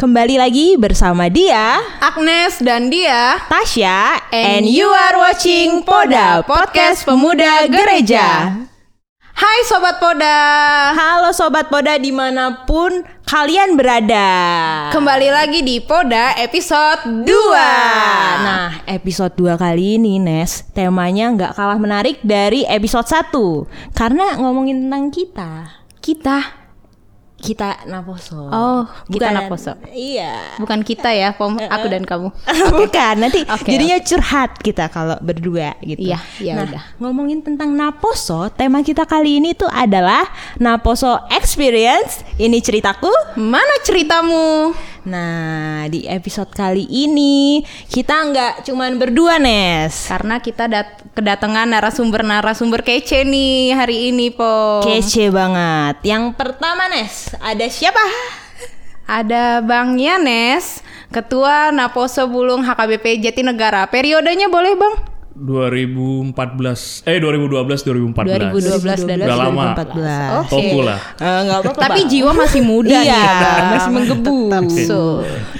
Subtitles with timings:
[0.00, 7.68] Kembali lagi bersama dia, Agnes dan dia Tasya, and you are watching Poda, podcast pemuda
[7.68, 8.48] gereja.
[9.36, 10.36] Hai Sobat Poda
[10.96, 14.28] Halo Sobat Poda di mana pun kalian berada.
[14.88, 17.28] Kembali lagi di Poda episode 2
[18.40, 23.92] Nah, episode 2 kali ini, Nes, temanya nggak kalah menarik dari episode 1.
[23.92, 25.52] Karena ngomongin tentang kita.
[26.00, 26.59] Kita
[27.40, 28.52] Kita Naposo.
[28.52, 29.72] Oh, kita Naposo.
[29.88, 30.60] Iya.
[30.60, 32.28] Bukan kita ya, pom aku dan kamu
[32.80, 36.12] Bukan, nanti Oke, jadinya curhat kita kalau berdua gitu.
[36.12, 36.82] Iya, iya nah, udah.
[37.00, 40.28] ngomongin tentang Naposo, tema kita kali ini tuh adalah
[40.60, 42.22] Naposo Experience.
[42.36, 43.10] Ini ceritaku.
[43.40, 44.76] Mana ceritamu?
[45.08, 50.12] Nah, di episode kali ini kita nggak cuman berdua, Nes.
[50.12, 56.04] Karena kita dat kedatangan narasumber-narasumber kece nih hari ini, Po Kece banget.
[56.04, 58.02] Yang pertama, Nes, ada siapa?
[59.10, 65.09] Ada Bang Yanes Ketua Naposo Bulung HKBP Jatinegara Periodenya boleh Bang?
[65.32, 69.64] 2014 eh 2012 2014 2012 dan Udah lama.
[69.74, 70.36] 2014.
[70.36, 70.50] Oke.
[70.50, 71.80] Toku lah Eh, nggak apa-apa.
[71.80, 72.10] Tapi Bang.
[72.10, 73.66] jiwa masih muda iya, nih Bang.
[73.70, 74.38] masih menggebu.
[74.82, 74.98] So,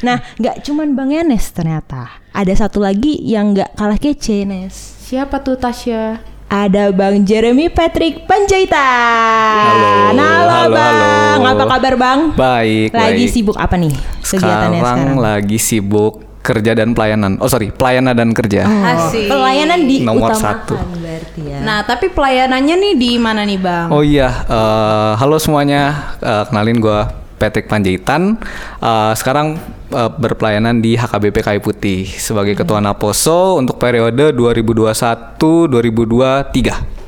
[0.00, 2.10] Nah, nggak cuman Bang Yanes ternyata.
[2.30, 4.74] Ada satu lagi yang nggak kalah kece, Nes.
[5.02, 6.22] Siapa tuh Tasya?
[6.46, 8.74] Ada Bang Jeremy Patrick Panjaitan.
[8.74, 10.96] Halo, halo, halo, Bang.
[11.36, 11.46] halo.
[11.48, 12.20] Apa kabar Bang?
[12.32, 13.32] Baik, Lagi baik.
[13.32, 15.18] sibuk apa nih kegiatannya sekarang, sekarang?
[15.20, 17.36] lagi sibuk kerja dan pelayanan.
[17.38, 18.64] Oh sorry, pelayanan dan kerja.
[18.64, 19.28] Asik.
[19.28, 20.74] Pelayanan di Nomor utamakan satu.
[20.96, 21.60] berarti ya.
[21.60, 23.92] Nah, tapi pelayanannya nih di mana nih, Bang?
[23.92, 26.16] Oh iya, eh, halo semuanya.
[26.18, 27.00] Eh, kenalin gue
[27.36, 28.40] Patrick Panjaitan.
[28.80, 29.60] Eh, sekarang
[29.92, 36.99] eh, berpelayanan di HKBP Kayu Putih sebagai Ketua Naposo untuk periode 2021-2023.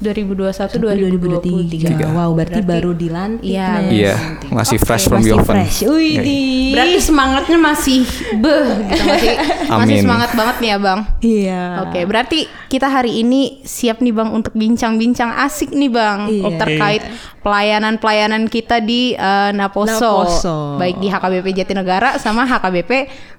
[0.00, 2.00] 2021 2023.
[2.00, 2.16] 2023.
[2.16, 3.44] Wow, berarti, baru dilantik.
[3.44, 3.68] Iya.
[3.86, 4.14] Iya,
[4.48, 5.54] masih fresh from Masih the oven.
[5.60, 5.78] fresh.
[5.84, 6.40] Wih, di.
[6.72, 8.00] Berarti semangatnya masih
[8.34, 9.30] beh gitu masih
[9.76, 10.02] masih Amin.
[10.02, 11.00] semangat banget nih ya, Bang.
[11.20, 11.62] Iya.
[11.84, 16.56] Oke, berarti kita hari ini siap nih Bang untuk bincang-bincang asik nih Bang Iya.
[16.56, 17.02] terkait
[17.40, 19.92] pelayanan-pelayanan kita di eh, Naposo,
[20.24, 20.56] Naposo.
[20.76, 22.90] baik di HKBP Jatinegara sama HKBP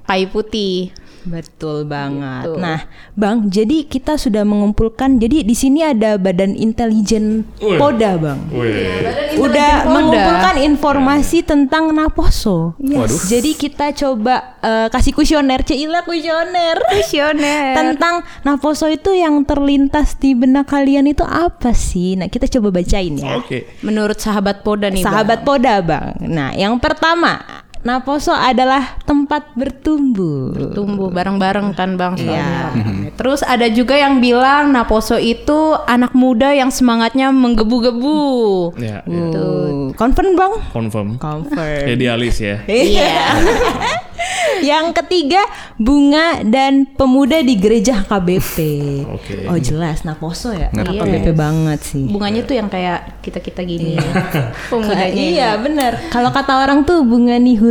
[0.04, 0.94] Kayu Putih.
[1.26, 2.50] Betul banget.
[2.50, 2.58] Gitu.
[2.58, 2.80] Nah,
[3.14, 5.22] Bang, jadi kita sudah mengumpulkan.
[5.22, 7.46] Jadi di sini ada Badan Intelijen.
[7.58, 8.50] Poda, Bang.
[8.50, 9.38] Wih.
[9.38, 9.94] Udah Poda.
[9.94, 12.74] mengumpulkan informasi tentang Naposo.
[12.82, 13.22] Waduh.
[13.30, 16.78] Jadi kita coba eh, kasih kuesioner, Cila kuesioner.
[16.90, 17.74] Visioner.
[17.82, 22.18] Tentang Naposo itu yang terlintas di benak kalian itu apa sih?
[22.18, 23.38] Nah, kita coba bacain ya.
[23.38, 26.18] Oke Menurut sahabat Poda nih Sahabat Poda, Bang.
[26.22, 27.42] Nah, yang pertama,
[27.82, 30.54] Naposo adalah tempat bertumbuh.
[30.54, 30.72] Bang.
[30.72, 32.24] tumbuh bareng-bareng kan Bang Iya.
[32.24, 32.60] soalnya.
[33.20, 35.54] Terus ada juga yang bilang Naposo itu
[35.84, 38.22] anak muda yang semangatnya menggebu-gebu.
[38.78, 39.24] ya, ya.
[39.30, 39.92] Tuh.
[39.94, 40.54] Confirm, Bang?
[40.72, 41.86] confirm Confirm.
[41.86, 43.12] idealis ya Iya.
[44.62, 45.42] Yang ketiga,
[45.76, 48.58] bunga dan pemuda di gereja KBP.
[49.10, 49.50] Oke.
[49.50, 50.70] Oh jelas, Naposo ya.
[50.70, 51.02] Ngerti.
[51.02, 52.06] KBP banget sih.
[52.06, 53.98] Bunganya tuh yang kayak kita-kita gini.
[54.70, 55.10] Pemudanya.
[55.10, 55.98] iya benar.
[56.14, 57.71] Kalau kata orang tuh bunga nihuria.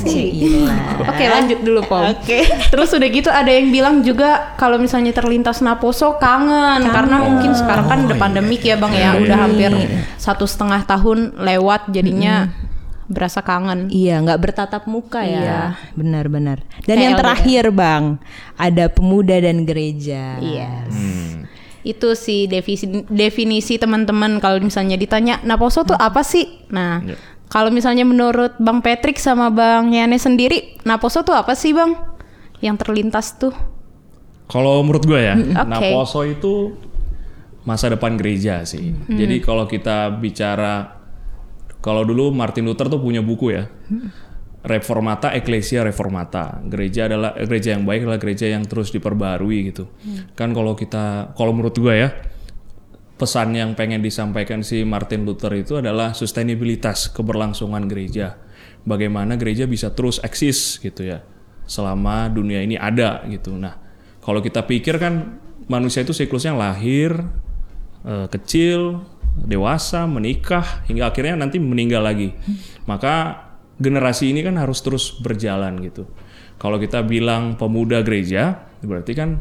[0.00, 1.04] Cila.
[1.04, 2.48] Oke lanjut dulu Pom Oke.
[2.72, 7.86] Terus udah gitu ada yang bilang juga kalau misalnya terlintas Naposo kangen, karena mungkin sekarang
[7.86, 9.70] kan udah pandemik ya bang ya udah hampir
[10.16, 12.50] satu setengah tahun lewat jadinya
[13.10, 13.90] berasa kangen.
[13.90, 15.42] Iya, nggak bertatap muka ya.
[15.42, 15.60] Iya.
[15.98, 16.62] Benar-benar.
[16.86, 18.22] Dan Kayak yang terakhir, Bang,
[18.54, 20.38] ada pemuda dan gereja.
[20.38, 20.86] Iya.
[21.82, 26.70] Itu sih definisi definisi teman-teman kalau misalnya ditanya Naposo tuh apa sih?
[26.70, 27.18] Nah, Iya.
[27.50, 31.98] Kalau misalnya menurut Bang Patrick sama Bang Yane sendiri, Naposo tuh apa sih Bang?
[32.62, 33.52] Yang terlintas tuh?
[34.50, 35.70] kalau menurut gue ya Oke.
[35.70, 36.74] Naposo itu
[37.62, 40.98] masa depan gereja sih jadi kalau kita bicara
[41.78, 43.70] kalau dulu Martin Luther tuh punya buku ya
[44.60, 49.86] Reformata Ecclesia Reformata gereja adalah gereja yang baik adalah gereja yang terus diperbarui gitu
[50.34, 52.10] kan kalau kita kalau menurut gue ya
[53.20, 58.40] pesan yang pengen disampaikan si Martin Luther itu adalah sustainabilitas keberlangsungan gereja.
[58.88, 61.20] Bagaimana gereja bisa terus eksis gitu ya
[61.68, 63.54] selama dunia ini ada gitu.
[63.54, 63.76] Nah,
[64.24, 65.38] kalau kita pikir kan
[65.68, 67.14] manusia itu siklusnya lahir,
[68.02, 69.04] eh, kecil,
[69.36, 72.34] dewasa, menikah hingga akhirnya nanti meninggal lagi.
[72.88, 73.46] Maka
[73.78, 76.10] generasi ini kan harus terus berjalan gitu.
[76.60, 79.40] Kalau kita bilang pemuda gereja, berarti kan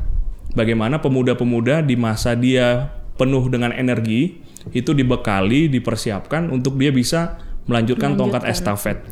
[0.53, 4.39] bagaimana pemuda-pemuda di masa dia penuh dengan energi
[4.71, 7.35] itu dibekali, dipersiapkan untuk dia bisa
[7.67, 9.03] melanjutkan, tongkat estafet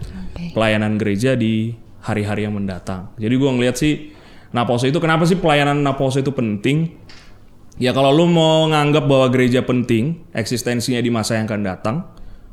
[0.56, 3.12] pelayanan gereja di hari-hari yang mendatang.
[3.20, 4.16] Jadi gua ngeliat sih
[4.56, 6.96] Naposo itu kenapa sih pelayanan Naposo itu penting?
[7.78, 11.96] Ya kalau lu mau nganggap bahwa gereja penting, eksistensinya di masa yang akan datang,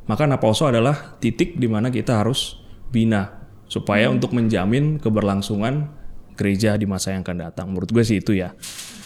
[0.04, 2.60] maka Naposo adalah titik di mana kita harus
[2.92, 5.88] bina supaya untuk menjamin keberlangsungan
[6.36, 7.72] gereja di masa yang akan datang.
[7.72, 8.52] Menurut gue sih itu ya.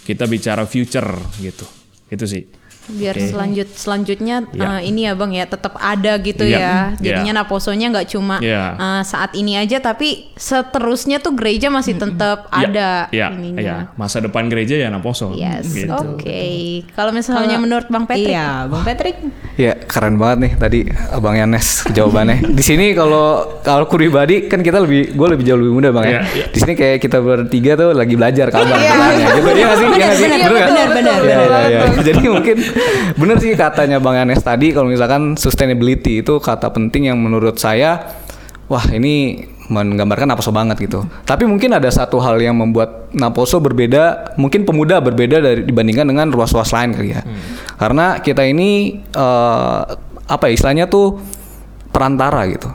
[0.03, 1.78] Kita bicara future gitu.
[2.09, 2.49] Itu sih.
[2.91, 4.81] Biar selanjut selanjutnya Ya.
[4.81, 6.57] eh, ini ya bang ya tetap ada gitu Iya.
[6.57, 6.77] ya Iya.
[6.99, 8.65] jadinya naposonya nggak cuma Iya.
[8.75, 13.77] eh, saat ini aja tapi seterusnya tuh gereja masih tetap Ya, ada ya, ininya ya.
[13.95, 15.33] Masa depan gereja ya Naposo.
[15.33, 15.91] yes Gitu.
[15.91, 16.43] oke
[16.93, 19.17] kalau misalnya menurut bang Patrick Iya, Bang Patrick.
[19.55, 20.79] Ya keren banget nih tadi
[21.11, 22.47] Abang Yanes jawabannya.
[22.59, 23.27] Di sini kalau
[23.61, 26.11] kalau aku pribadi kan kita lebih gue lebih jauh lebih muda bang ya.
[26.11, 26.45] Iya, iya.
[26.49, 29.49] Di sini kayak kita bertiga tuh lagi belajar kabar sebenarnya gitu.
[29.49, 29.87] Iya nggak sih?
[29.89, 30.27] Iya nggak sih?
[30.29, 31.63] benar, benar, benar, Iya, benar.
[31.65, 32.01] iya, iya.
[32.01, 32.57] Jadi mungkin
[33.21, 38.19] bener sih katanya Bang Yanes tadi kalau misalkan sustainability itu kata penting yang menurut saya
[38.69, 41.05] wah ini menggambarkan Naposo banget gitu.
[41.29, 46.33] Tapi mungkin ada satu hal yang membuat Naposo berbeda, mungkin pemuda berbeda dari dibandingkan dengan
[46.33, 47.23] ruas-ruas lain kali ya.
[47.77, 49.81] Karena kita ini eh,
[50.29, 51.21] apa ya istilahnya tuh
[51.93, 52.69] perantara gitu.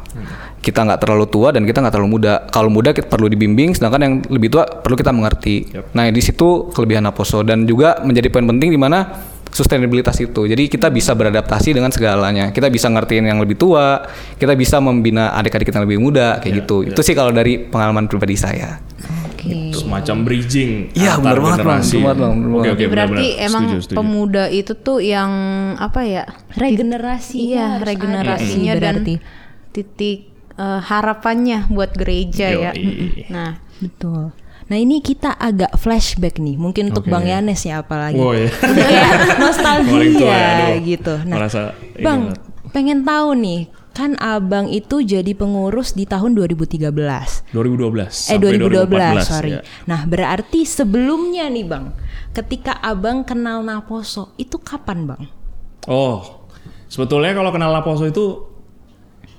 [0.64, 2.34] Kita nggak terlalu tua dan kita nggak terlalu muda.
[2.48, 5.74] Kalau muda kita perlu dibimbing, sedangkan yang lebih tua perlu kita mengerti.
[5.98, 10.44] Nah di situ kelebihan Naposo dan juga menjadi poin penting di mana sustainabilitas itu.
[10.44, 12.50] Jadi kita bisa beradaptasi dengan segalanya.
[12.50, 14.02] Kita bisa ngertiin yang lebih tua,
[14.36, 16.84] kita bisa membina adik-adik kita yang lebih muda kayak gitu.
[16.84, 18.82] Itu sih kalau dari pengalaman pribadi saya.
[19.30, 19.70] Oke.
[19.72, 21.82] Semacam bridging Iya, antar bener banget, Bang.
[21.84, 21.98] generasi.
[22.00, 22.16] Bang.
[22.16, 22.74] Bener Oke, banget.
[22.74, 23.96] oke, berarti emang Setuju, setuju.
[23.96, 25.32] pemuda itu tuh yang
[25.76, 26.24] apa ya
[26.56, 27.36] Regenerasi.
[27.44, 28.96] iya regenerasinya dan
[29.70, 30.18] titik
[30.56, 33.28] eh, harapannya buat gereja ya Yoi.
[33.28, 34.32] nah Betul.
[34.64, 37.12] Nah ini kita agak flashback nih, mungkin untuk Oke.
[37.12, 38.18] Bang Yanes ya apalagi.
[38.18, 38.48] Oh, iya.
[38.58, 40.76] Paling nostalgia tua ya, aduh.
[40.82, 41.14] gitu.
[41.26, 41.62] Nah, Merasa
[42.00, 42.72] Bang, banget.
[42.72, 43.62] pengen tahu nih,
[43.92, 46.80] kan Abang itu jadi pengurus di tahun 2013.
[46.82, 49.52] 2012 Eh sampai 2012, 2014, sorry.
[49.54, 49.62] ya.
[49.86, 51.94] Nah, berarti sebelumnya nih, Bang,
[52.32, 55.24] ketika Abang kenal Naposo, itu kapan, Bang?
[55.86, 56.48] Oh,
[56.88, 58.48] sebetulnya kalau kenal Laposo itu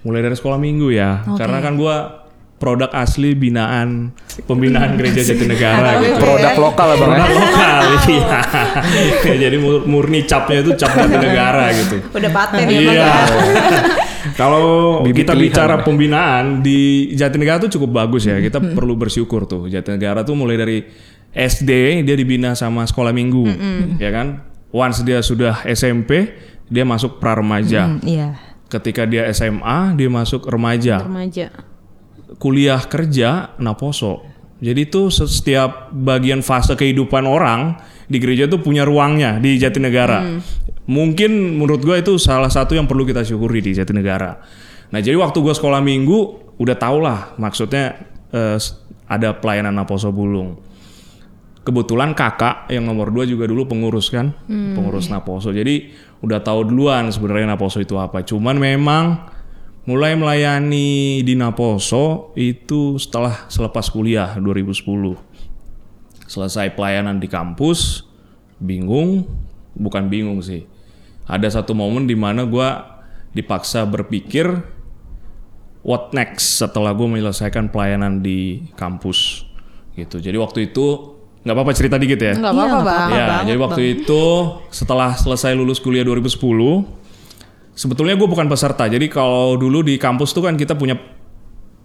[0.00, 2.23] mulai dari sekolah minggu ya, karena kan gua
[2.54, 6.16] produk asli binaan pembinaan gereja Jatinegara gitu.
[6.16, 7.18] Produk lokal lah bang ya.
[7.18, 8.40] Produk lokal, iya.
[9.24, 11.96] Ya, Jadi mur- murni capnya itu cap Jatinegara gitu.
[12.00, 12.92] udah paten ya Iya.
[12.94, 13.12] ya
[14.40, 14.64] Kalau
[15.04, 15.44] kita pilihan.
[15.44, 18.38] bicara pembinaan di Jatinegara tuh cukup bagus ya.
[18.38, 19.68] Kita perlu bersyukur tuh.
[19.68, 20.78] Jatinegara tuh mulai dari
[21.30, 23.44] SD dia dibina sama sekolah minggu,
[23.98, 24.40] ya kan?
[24.70, 26.34] Once dia sudah SMP,
[26.64, 27.84] dia masuk pra remaja.
[27.86, 28.38] Hmm, iya.
[28.66, 31.04] Ketika dia SMA, dia masuk remaja.
[31.04, 31.52] remaja
[32.38, 34.24] Kuliah kerja naposo.
[34.64, 37.76] Jadi tuh setiap bagian fase kehidupan orang
[38.08, 40.40] di gereja tuh punya ruangnya di Jatinegara.
[40.88, 44.40] Mungkin menurut gue itu salah satu yang perlu kita syukuri di Jatinegara.
[44.92, 46.18] Nah jadi waktu gue sekolah minggu
[46.60, 47.98] udah tau lah maksudnya
[48.30, 48.56] eh,
[49.08, 50.60] ada pelayanan Naposo Bulung.
[51.64, 54.36] Kebetulan kakak yang nomor dua juga dulu pengurus kan,
[54.76, 55.48] pengurus Naposo.
[55.48, 58.20] Jadi udah tahu duluan sebenarnya Naposo itu apa.
[58.20, 59.32] Cuman memang
[59.84, 65.16] mulai melayani di Naposo itu setelah selepas kuliah 2010.
[66.24, 68.08] Selesai pelayanan di kampus,
[68.56, 69.28] bingung,
[69.76, 70.64] bukan bingung sih.
[71.28, 73.00] Ada satu momen di mana gua
[73.36, 74.46] dipaksa berpikir
[75.84, 79.44] what next setelah gue menyelesaikan pelayanan di kampus
[79.94, 80.16] gitu.
[80.18, 81.12] Jadi waktu itu
[81.44, 82.32] nggak apa-apa cerita dikit ya.
[82.40, 84.22] nggak apa-apa bang Ya, jadi waktu itu
[84.72, 86.40] setelah selesai lulus kuliah 2010,
[87.74, 88.86] sebetulnya gue bukan peserta.
[88.86, 90.94] Jadi kalau dulu di kampus tuh kan kita punya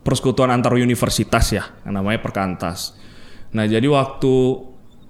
[0.06, 2.96] persekutuan antar universitas ya, yang namanya Perkantas.
[3.52, 4.34] Nah, jadi waktu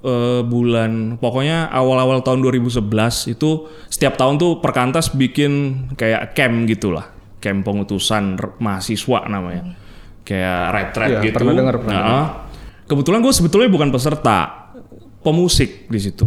[0.02, 7.12] eh, bulan pokoknya awal-awal tahun 2011 itu setiap tahun tuh Perkantas bikin kayak camp gitulah,
[7.44, 9.76] camp pengutusan mahasiswa namanya.
[10.24, 11.36] Kayak retret Iya, gitu.
[11.42, 12.28] pernah dengar, pernah Nah,
[12.90, 14.70] Kebetulan gue sebetulnya bukan peserta,
[15.22, 16.26] pemusik di situ.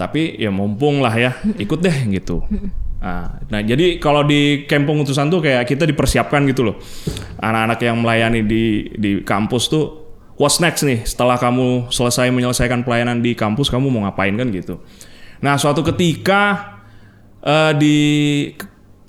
[0.00, 2.40] Tapi ya mumpung lah ya, ikut deh gitu.
[3.04, 6.80] Nah, nah, jadi kalau di camp pengutusan tuh kayak kita dipersiapkan gitu loh.
[7.36, 10.08] Anak-anak yang melayani di di kampus tuh
[10.40, 14.80] what's next nih setelah kamu selesai menyelesaikan pelayanan di kampus kamu mau ngapain kan gitu.
[15.44, 16.72] Nah, suatu ketika
[17.44, 17.96] eh, di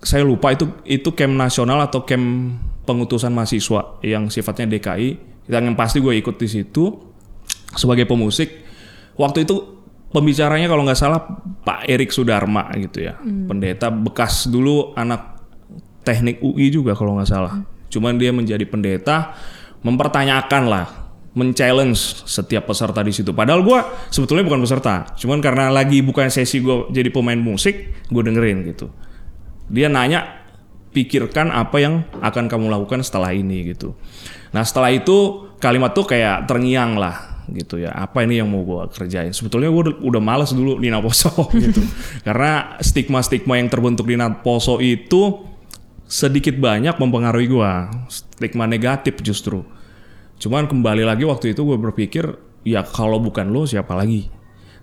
[0.03, 2.51] saya lupa itu itu camp nasional atau camp
[2.83, 5.39] pengutusan mahasiswa yang sifatnya DKI.
[5.47, 6.99] Yang pasti gue ikut di situ
[7.79, 8.51] sebagai pemusik.
[9.15, 9.74] Waktu itu
[10.13, 11.21] pembicaranya kalau nggak salah
[11.65, 15.41] Pak Erik Sudarma gitu ya, pendeta bekas dulu anak
[16.05, 17.65] teknik UI juga kalau nggak salah.
[17.89, 19.33] Cuman dia menjadi pendeta,
[19.81, 20.85] mempertanyakan lah,
[21.35, 23.33] men-challenge setiap peserta di situ.
[23.33, 23.79] Padahal gue
[24.13, 28.87] sebetulnya bukan peserta, cuman karena lagi bukan sesi gue jadi pemain musik, gue dengerin gitu.
[29.67, 30.45] Dia nanya,
[30.95, 33.99] pikirkan apa yang akan kamu lakukan setelah ini gitu.
[34.55, 37.93] Nah setelah itu kalimat tuh kayak terngiang lah gitu ya.
[37.93, 39.33] Apa ini yang mau gue kerjain?
[39.33, 41.29] Sebetulnya gue udah, udah males dulu di Naposo
[41.63, 41.81] gitu.
[42.25, 45.53] Karena stigma-stigma yang terbentuk di Naposo itu
[46.05, 47.89] sedikit banyak mempengaruhi gua.
[48.09, 49.65] Stigma negatif justru.
[50.37, 52.25] Cuman kembali lagi waktu itu gue berpikir
[52.65, 54.29] ya kalau bukan lo siapa lagi?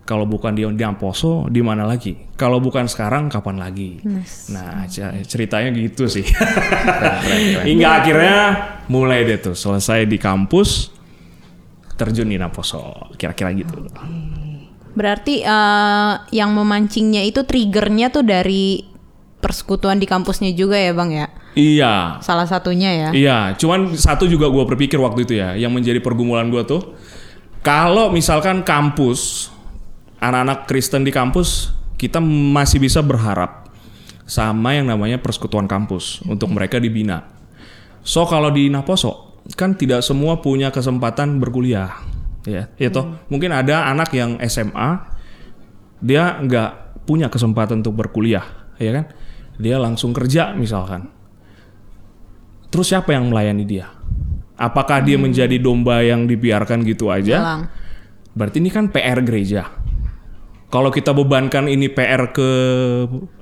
[0.03, 2.19] Kalau bukan di Amposo di mana lagi?
[2.35, 4.03] Kalau bukan sekarang kapan lagi?
[4.51, 4.83] Nah
[5.23, 6.27] ceritanya gitu sih.
[7.63, 8.39] Hingga akhirnya
[8.91, 10.91] mulai deh tuh selesai di kampus
[11.97, 13.87] terjun di Naposo kira-kira gitu
[14.93, 18.85] Berarti eh, yang memancingnya itu triggernya tuh dari
[19.43, 21.27] persekutuan di kampusnya juga ya bang ya?
[21.59, 23.09] iya Salah satunya ya.
[23.11, 26.95] Iya, cuman satu juga gue berpikir waktu itu ya, yang menjadi pergumulan gue tuh,
[27.65, 29.51] kalau misalkan kampus,
[30.23, 33.71] anak-anak Kristen di kampus, kita masih bisa berharap
[34.29, 37.27] sama yang namanya persekutuan kampus untuk mereka dibina.
[38.03, 41.99] So kalau di Naposo, kan tidak semua punya kesempatan berkuliah,
[42.47, 45.03] ya, itu mungkin ada anak yang SMA,
[45.99, 48.47] dia nggak punya kesempatan untuk berkuliah,
[48.79, 49.07] ya kan?
[49.59, 51.11] Dia langsung kerja misalkan.
[52.73, 53.91] Terus siapa yang melayani dia?
[54.57, 57.67] Apakah dia menjadi domba yang dibiarkan gitu aja?
[58.33, 59.69] Berarti ini kan PR gereja.
[60.73, 62.49] Kalau kita bebankan ini PR ke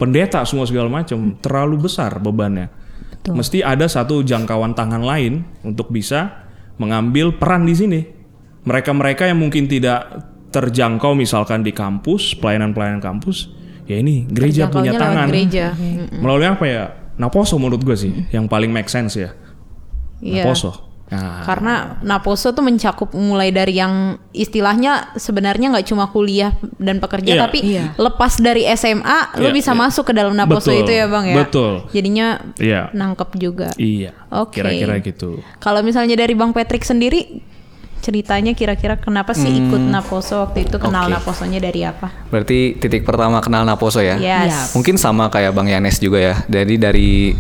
[0.01, 2.80] pendeta semua segala macam, terlalu besar bebannya.
[3.29, 6.49] Mesti ada satu jangkauan tangan lain untuk bisa
[6.81, 8.01] mengambil peran di sini.
[8.65, 13.53] Mereka-mereka yang mungkin tidak terjangkau misalkan di kampus, pelayanan-pelayanan kampus,
[13.85, 15.29] ya ini gereja punya tangan.
[15.29, 15.77] gereja.
[16.17, 16.85] Melalui apa ya?
[17.21, 19.37] Naposo menurut gue sih yang paling make sense ya.
[20.25, 20.45] Iya.
[20.45, 20.90] Naposo.
[21.11, 27.35] Nah, Karena Naposo tuh mencakup mulai dari yang istilahnya sebenarnya nggak cuma kuliah dan pekerja
[27.35, 27.41] Iya.
[27.41, 27.85] tapi Iya.
[27.99, 29.81] lepas dari SMA lu Iya, bisa iya.
[29.81, 31.37] masuk ke dalam Naposo Betul, itu ya bang ya.
[31.37, 31.73] betul.
[31.91, 32.27] Jadinya
[32.57, 32.95] Iya.
[32.95, 33.69] nangkep juga.
[33.75, 34.15] iya.
[34.31, 34.63] Oke.
[34.63, 35.43] Kira-kira gitu.
[35.59, 37.43] Kalau misalnya dari Bang Patrick sendiri
[38.01, 41.13] ceritanya kira-kira kenapa sih ikut Naposo waktu itu kenal oke.
[41.21, 42.09] Naposonya dari apa?
[42.33, 44.17] Berarti titik pertama kenal Naposo ya?
[44.17, 44.73] Yes.
[44.73, 46.35] Mungkin sama kayak Bang Yanes juga ya.
[46.49, 47.37] Jadi dari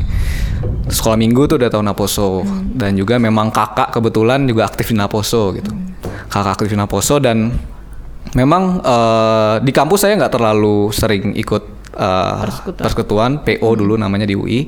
[0.86, 2.28] sekolah minggu tuh udah tahu Naposo
[2.76, 5.72] dan juga memang kakak kebetulan juga aktif di Naposo gitu.
[6.28, 7.56] Kakak aktif di Naposo dan
[8.36, 11.62] memang eh, di kampus saya nggak terlalu sering ikut
[11.96, 12.84] eh, Persekutuan.
[12.84, 14.60] persekutuan PO dulu namanya di UI.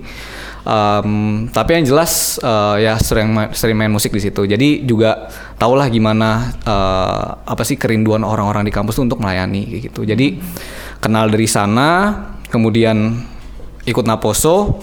[0.63, 4.47] Em, tapi yang jelas eh, ya sering ma- sering main musik di situ.
[4.47, 5.27] Jadi juga
[5.59, 10.07] tahulah gimana eh, apa sih kerinduan orang-orang di kampus tuh untuk melayani gitu.
[10.07, 10.39] Jadi
[11.03, 12.15] kenal dari sana,
[12.47, 13.11] kemudian
[13.83, 14.79] ikut Naposo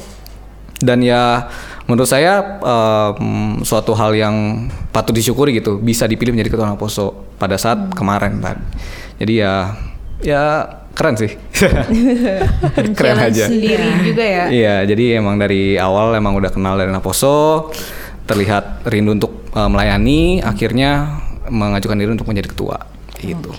[0.84, 1.48] dan ya
[1.88, 7.56] menurut saya em, suatu hal yang patut disyukuri gitu bisa dipilih menjadi ketua Naposo pada
[7.56, 8.64] saat kemarin tadi.
[9.24, 9.80] Jadi ya
[10.20, 10.44] ya
[10.94, 11.32] keren sih.
[12.98, 13.46] keren aja.
[13.48, 14.46] sendiri juga ya.
[14.50, 17.70] Iya, jadi emang dari awal emang udah kenal dari Naposo,
[18.28, 22.78] terlihat rindu untuk uh, melayani, akhirnya mengajukan diri untuk menjadi ketua
[23.20, 23.52] gitu.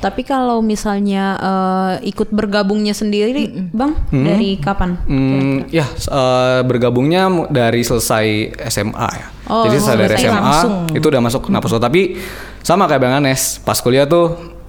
[0.00, 4.96] Tapi kalau misalnya eh, ikut bergabungnya sendiri, Bang, dari kapan?
[5.04, 9.26] Hmm, ya uh, bergabungnya dari selesai SMA ya.
[9.50, 10.74] Oh, Jadi selesai dari SMA langsung.
[10.94, 12.16] itu udah masuk Naposo tapi
[12.64, 14.59] sama kayak Bang Anes, pas kuliah tuh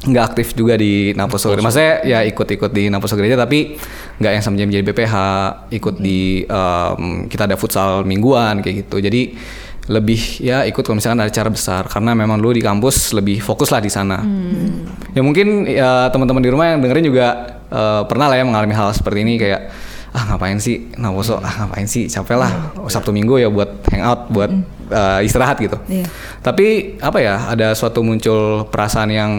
[0.00, 1.52] nggak aktif juga di Naposo.
[1.52, 3.76] Maksudnya ya ikut-ikut di Naposo gereja tapi
[4.16, 5.14] nggak yang sama jadi BPH,
[5.76, 8.96] ikut di em, kita ada futsal mingguan kayak gitu.
[8.96, 9.36] Jadi
[9.90, 13.74] lebih ya ikut kalau misalkan ada acara besar karena memang dulu di kampus lebih fokus
[13.74, 14.22] lah di sana.
[15.12, 18.96] Ya mungkin ya teman-teman di rumah yang dengerin juga eh, pernah lah ya mengalami hal
[18.96, 19.68] seperti ini kayak
[20.10, 24.50] ah ngapain sih Naposo ah ngapain sih capek lah Sabtu Minggu ya buat hangout buat
[24.94, 25.76] eh, istirahat gitu.
[25.90, 26.06] Iya.
[26.40, 29.30] Tapi apa ya ada suatu muncul perasaan yang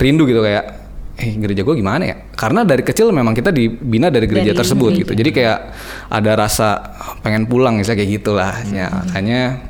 [0.00, 0.80] rindu gitu kayak
[1.20, 2.16] eh gereja gue gimana ya?
[2.32, 5.00] Karena dari kecil memang kita dibina dari gereja Dari tersebut gereja.
[5.04, 5.12] gitu.
[5.20, 5.58] Jadi kayak
[6.08, 6.68] ada rasa
[7.20, 8.54] pengen pulang misalnya kayak gitulah.
[8.72, 9.60] Ya makanya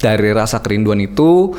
[0.00, 1.52] dari rasa kerinduan itu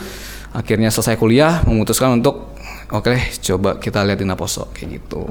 [0.52, 2.58] akhirnya selesai kuliah memutuskan untuk
[2.90, 5.30] oke deh, coba kita lihat di Naposo kayak gitu.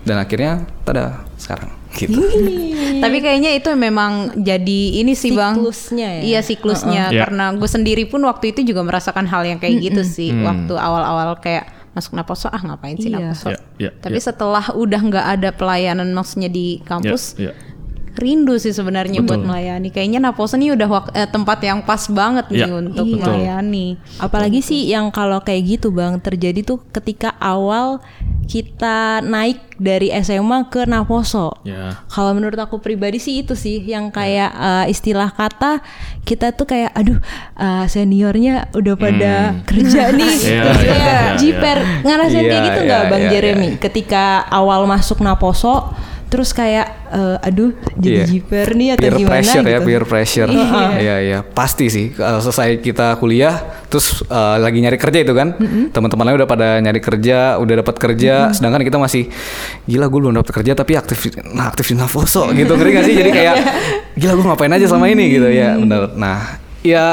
[0.00, 2.16] Dan akhirnya tada sekarang gitu.
[3.04, 5.60] Tapi kayaknya itu memang jadi ini sih bang.
[5.60, 6.22] Siklusnya ya?
[6.24, 7.04] Iya siklusnya.
[7.12, 7.20] Iya.
[7.28, 10.32] Karena gue sendiri pun waktu itu juga merasakan hal yang kayak gitu sih.
[10.32, 13.34] Waktu awal-awal kayak masuk Naposo ah ngapain sih Iya.
[13.34, 13.48] Naposo.
[13.50, 14.24] Iya, iya, Tapi iya.
[14.24, 17.52] setelah udah nggak ada pelayanan maksudnya di kampus, Ya, ya.
[18.12, 19.88] Rindu sih sebenarnya buat melayani.
[19.88, 23.16] Kayaknya Naposo nih udah wak- eh, tempat yang pas banget nih Iya, untuk Iya.
[23.20, 23.86] melayani.
[24.16, 28.02] Apalagi sih yang kalau kayak gitu bang terjadi tuh ketika awal
[28.44, 31.54] kita naik dari SMA ke Naposo.
[31.62, 32.02] Ya.
[32.06, 35.78] Kalau menurut aku pribadi sih itu sih yang kayak eh, istilah kata
[36.20, 37.22] kita tuh kayak aduh
[37.54, 40.34] eh, seniornya udah pada kerja nih.
[40.36, 43.68] Iya, Terus iya, kayak iya, Jiper ngerasain kayak Iya, gitu iya, nggak bang iya, Jeremy?
[43.68, 43.78] iya.
[43.78, 45.94] Ketika awal masuk Naposo
[46.30, 48.24] terus kayak eh, aduh jadi Iya.
[48.30, 49.86] jiper nih atau peer gimana pressure ya gitu.
[49.90, 50.50] peer pressure.
[50.50, 51.16] Iya.
[51.20, 53.58] Iya pasti sih Kalau selesai kita kuliah
[53.90, 55.58] terus eh, lagi nyari kerja itu kan.
[55.90, 58.54] Teman-teman lain udah pada nyari kerja udah dapat kerja.
[58.54, 59.26] Sedangkan kita masih
[59.84, 61.18] gila gue belum dapat kerja tapi aktif
[61.50, 62.78] nah aktif di Navoso gitu.
[62.78, 63.14] Ngeri gak sih?
[63.18, 63.54] Jadi kayak
[64.14, 65.50] gila gue ngapain aja sama ini gitu.
[65.50, 66.14] Ya bener.
[66.14, 67.06] Nah ya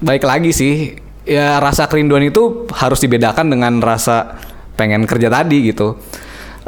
[0.00, 0.96] baik lagi sih.
[1.28, 4.40] Ya rasa kerinduan itu harus dibedakan dengan rasa
[4.72, 6.00] pengen kerja tadi gitu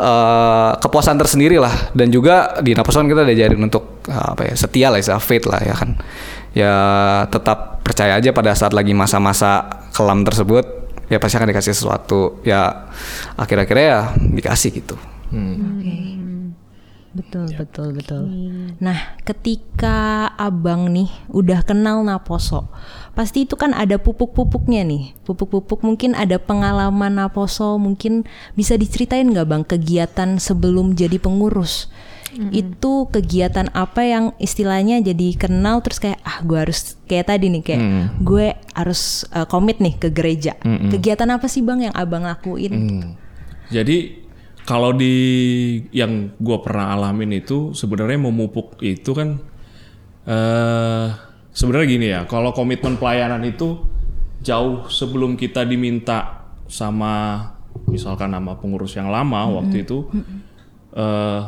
[0.00, 1.92] eh, kepuasan tersendiri lah.
[1.92, 5.47] Dan juga di Napos kan kita diajarin untuk eh, apa ya setia lah istilah faith
[5.47, 5.90] lah ya kan.
[6.57, 6.75] Ya
[7.28, 10.64] tetap percaya aja pada saat lagi masa-masa kelam tersebut
[11.12, 12.40] ya pasti akan dikasih sesuatu.
[12.42, 12.90] Ya
[13.37, 14.97] akhir-akhirnya ya dikasih gitu.
[17.11, 18.23] Betul, betul, betul.
[18.78, 22.71] Nah, ketika abang nih udah kenal Naposo,
[23.21, 25.12] pasti itu kan ada pupuk-pupuknya nih.
[25.29, 28.25] Pupuk-pupuk mungkin ada pengalaman Naposo, mungkin
[28.57, 31.93] bisa diceritain nggak bang kegiatan sebelum jadi pengurus?
[32.49, 37.61] Itu kegiatan apa yang istilahnya jadi kenal terus kayak ah gue harus kayak tadi nih
[37.61, 37.83] kayak
[38.25, 40.57] gue harus uh, komit nih ke gereja.
[40.65, 42.73] Kegiatan apa sih bang yang abang lakuin?
[42.73, 43.21] Hmm.
[43.69, 44.17] Jadi
[44.65, 45.12] kalau di
[45.93, 49.45] yang gue pernah alamin itu sebenarnya memupuk itu kan
[50.25, 52.21] eh sebenarnya gini ya.
[52.26, 53.80] Kalau komitmen pelayanan itu
[54.40, 57.45] jauh sebelum kita diminta sama
[57.87, 60.11] misalkan nama pengurus yang lama waktu itu
[60.90, 61.42] eh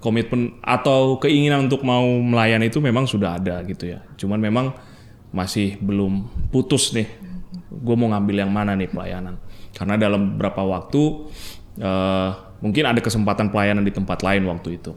[0.00, 4.06] komitmen atau keinginan untuk mau melayani itu memang sudah ada gitu ya.
[4.14, 4.70] Cuman memang
[5.34, 7.10] masih belum putus nih.
[7.72, 9.40] Gue mau ngambil yang mana nih pelayanan.
[9.74, 11.02] Karena dalam beberapa waktu
[11.82, 12.30] eh,
[12.62, 14.94] mungkin ada kesempatan pelayanan di tempat lain waktu itu.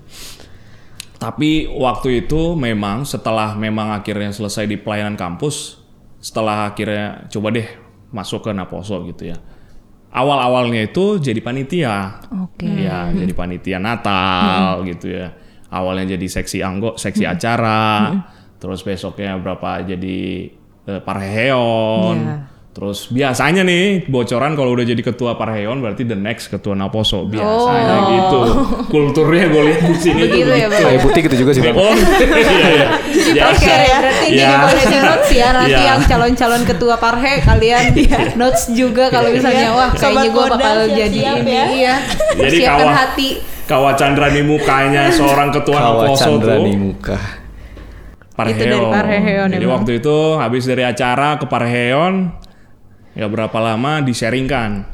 [1.20, 5.76] Tapi waktu itu memang setelah memang akhirnya selesai di pelayanan kampus,
[6.24, 7.68] setelah akhirnya coba deh
[8.16, 9.38] masuk ke Naposo gitu ya.
[10.10, 12.24] Awal-awalnya itu jadi panitia.
[12.34, 12.66] Oke.
[12.66, 15.36] Ya, jadi panitia Natal gitu ya.
[15.70, 18.16] Awalnya jadi seksi anggo, seksi acara.
[18.58, 20.50] Terus besoknya berapa jadi
[20.88, 22.16] eh, parheon.
[22.16, 22.49] Iya.
[22.70, 27.96] Terus biasanya nih bocoran kalau udah jadi ketua parheon berarti the next ketua Naposo biasanya
[27.98, 28.08] Oh.
[28.08, 28.40] gitu.
[28.88, 31.92] Kulturnya gue lihat di sini tuh Begitu ya, kayak putih gitu juga sih bang Oh,
[31.92, 32.88] iya, iya.
[33.48, 34.38] Oke ya, berarti Ya.
[34.40, 35.82] jadi boleh notes ya nanti Ya.
[35.88, 37.84] yang calon-calon ketua parhe kalian
[38.38, 39.76] notes juga kalau misalnya Iya.
[39.76, 41.32] wah kayaknya gue bakal jadi ya.
[41.36, 41.96] ini iya.
[42.38, 43.30] Jadi Siapkan kawah- hati.
[43.66, 46.64] Kawah Chandra di mukanya seorang ketua Kawa Naposo Chandra tuh.
[46.64, 47.18] di muka
[48.32, 48.56] Parheon.
[48.56, 49.74] Itu dari Parheon Jadi emang.
[49.76, 52.14] waktu itu habis dari acara ke Parheon,
[53.20, 54.88] ya berapa lama disaringkan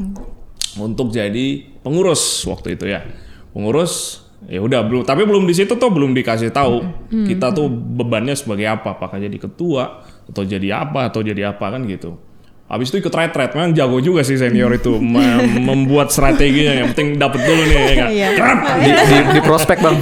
[0.81, 3.05] untuk jadi pengurus waktu itu ya.
[3.53, 8.33] Pengurus ya udah belum tapi belum di situ tuh belum dikasih tahu kita tuh bebannya
[8.33, 8.97] sebagai apa.
[8.97, 12.17] Apakah jadi ketua atau jadi apa atau jadi apa kan gitu
[12.65, 16.81] Habis itu ikut retret, memang jago juga sih senior itu mem- membuat strateginya.
[16.81, 18.09] Yang penting dapat dulu nih, ya kan?
[18.33, 18.59] Krap!
[18.81, 19.97] di, di, di prospek bang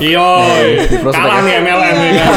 [1.04, 1.44] prospek kalah ya.
[1.44, 2.32] nih MLM ya kan?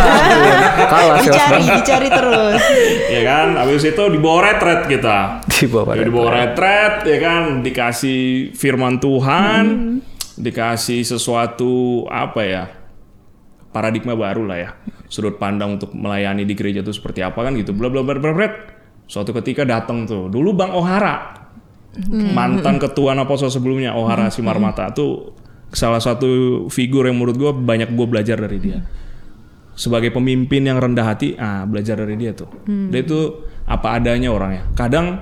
[0.91, 2.63] kalah sih Dicari, bang dicari terus.
[3.07, 3.47] ya kan?
[3.55, 5.19] Habis itu dibawa retret kita.
[5.47, 8.21] di bawah Ya, dibawa retret ya kan dikasih
[8.53, 9.65] firman Tuhan
[10.37, 12.65] dikasih sesuatu apa ya
[13.71, 14.71] paradigma baru lah ya
[15.07, 18.33] sudut pandang untuk melayani di gereja itu seperti apa kan gitu bla bla bla bla
[18.35, 18.76] bla
[19.07, 21.47] suatu ketika datang tuh dulu Bang Ohara
[22.11, 25.33] mantan ketua Naposo sebelumnya Ohara Simarmata tuh
[25.73, 28.79] salah satu figur yang menurut gue banyak gue belajar dari dia
[29.77, 32.49] sebagai pemimpin yang rendah hati, ah belajar dari dia tuh.
[32.65, 34.65] Dia itu apa adanya orangnya.
[34.73, 35.21] Kadang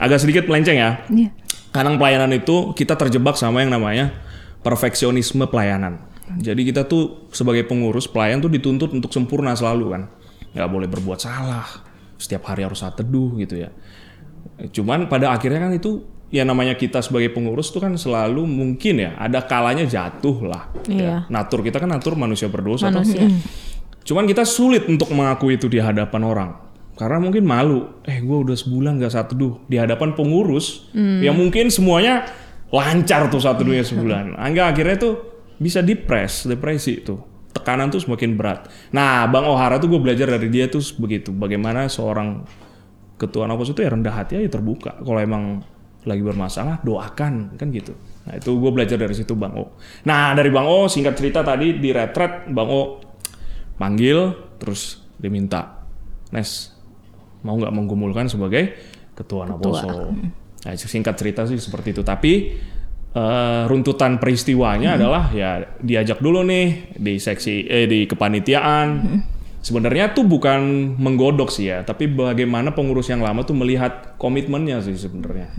[0.00, 1.04] agak sedikit melenceng ya.
[1.12, 1.30] Iya.
[1.70, 4.10] Kadang pelayanan itu kita terjebak sama yang namanya
[4.64, 6.00] perfeksionisme pelayanan.
[6.40, 10.02] Jadi kita tuh sebagai pengurus pelayan tuh dituntut untuk sempurna selalu kan.
[10.56, 11.68] Nggak boleh berbuat salah.
[12.20, 13.72] Setiap hari harus saat teduh gitu ya.
[14.68, 19.16] Cuman pada akhirnya kan itu ya namanya kita sebagai pengurus tuh kan selalu mungkin ya
[19.16, 20.68] ada kalanya jatuh lah.
[20.84, 20.94] Ya.
[20.94, 21.16] Iya.
[21.32, 22.92] Natur kita kan natur manusia berdosa.
[22.92, 23.24] Manusia.
[24.04, 26.50] Cuman kita sulit untuk mengakui itu di hadapan orang.
[27.00, 28.04] Karena mungkin malu.
[28.04, 29.56] Eh gue udah sebulan gak saat teduh.
[29.64, 30.92] Di hadapan pengurus.
[31.24, 32.28] Yang mungkin semuanya
[32.68, 34.36] lancar tuh saat teduhnya sebulan.
[34.44, 35.14] Angga akhirnya tuh
[35.60, 37.29] bisa depres, depresi tuh.
[37.50, 38.70] Tekanan tuh semakin berat.
[38.94, 41.34] Nah Bang Ohara tuh gue belajar dari dia tuh begitu.
[41.34, 42.46] Bagaimana seorang
[43.18, 44.96] ketua Napos itu ya rendah hati aja terbuka.
[45.02, 45.60] Kalau emang
[46.06, 47.92] lagi bermasalah doakan kan gitu.
[48.24, 49.74] Nah itu gue belajar dari situ Bang O.
[50.06, 52.82] Nah dari Bang O singkat cerita tadi di retret Bang O
[53.76, 55.84] panggil terus diminta
[56.30, 56.72] Nes
[57.42, 58.76] mau nggak menggumulkan sebagai
[59.16, 60.12] ketua Naposo.
[60.60, 62.02] Nah, singkat cerita sih seperti itu.
[62.04, 62.32] Tapi
[63.14, 68.88] eh, runtutan peristiwanya adalah ya diajak dulu nih di seksi eh di kepanitiaan.
[69.60, 74.96] Sebenarnya tuh bukan menggodok sih ya, tapi bagaimana pengurus yang lama tuh melihat komitmennya sih
[74.96, 75.52] sebenarnya.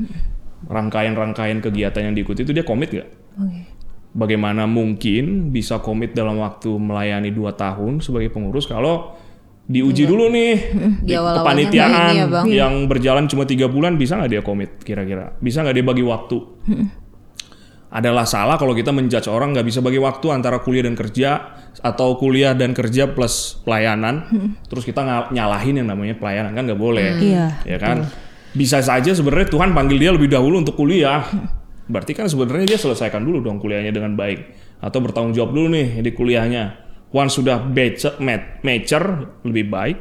[0.66, 3.10] Rangkaian-rangkaian kegiatan yang diikuti itu dia komit nggak?
[4.18, 9.14] Bagaimana mungkin bisa komit dalam waktu melayani dua tahun sebagai pengurus kalau
[9.70, 10.54] diuji dulu nih
[11.06, 12.46] Di kepanitiaan ya, Bang.
[12.50, 15.38] yang berjalan cuma tiga bulan bisa nggak dia komit kira-kira?
[15.38, 16.38] Bisa nggak dia bagi waktu
[17.92, 22.16] adalah salah kalau kita menjudge orang nggak bisa bagi waktu antara kuliah dan kerja atau
[22.16, 24.24] kuliah dan kerja plus pelayanan.
[24.72, 25.04] Terus kita
[25.36, 27.20] nyalahin yang namanya pelayanan kan nggak boleh.
[27.20, 28.08] Iya, ya kan?
[28.52, 31.24] bisa saja sebenarnya Tuhan panggil dia lebih dahulu untuk kuliah.
[31.92, 34.40] Berarti kan sebenarnya dia selesaikan dulu dong kuliahnya dengan baik.
[34.80, 36.64] Atau bertanggung jawab dulu nih di kuliahnya.
[37.12, 39.98] Once sudah mature, mat- mature lebih baik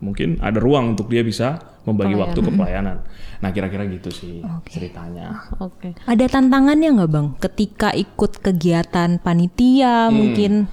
[0.00, 3.06] mungkin ada ruang untuk dia bisa membagi waktu ke pelayanan.
[3.38, 5.46] Nah kira-kira gitu sih ceritanya.
[5.62, 5.94] Oke.
[6.04, 7.26] Ada tantangannya nggak bang?
[7.38, 10.66] Ketika ikut kegiatan panitia mungkin?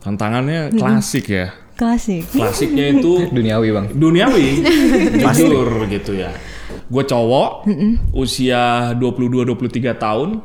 [0.00, 1.52] Tantangannya klasik ya.
[1.78, 2.26] Klasik.
[2.34, 3.86] klasiknya itu Duniawi bang.
[3.94, 4.48] duniawi.
[5.22, 6.32] Jujur gitu ya.
[6.88, 7.68] Gue cowok
[8.16, 10.40] usia 22-23 tahun.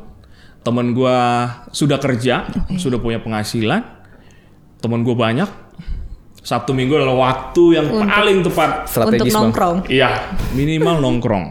[0.64, 1.18] Temen gue
[1.72, 3.80] sudah kerja sudah punya penghasilan.
[4.78, 5.63] Temen gue banyak
[6.44, 9.40] Sabtu Minggu adalah waktu yang paling tepat Untuk Strategis bang.
[9.48, 9.76] nongkrong.
[9.88, 10.10] Iya,
[10.52, 11.44] minimal nongkrong.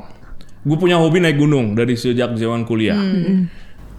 [0.64, 2.96] Gue punya hobi naik gunung dari sejak zaman kuliah.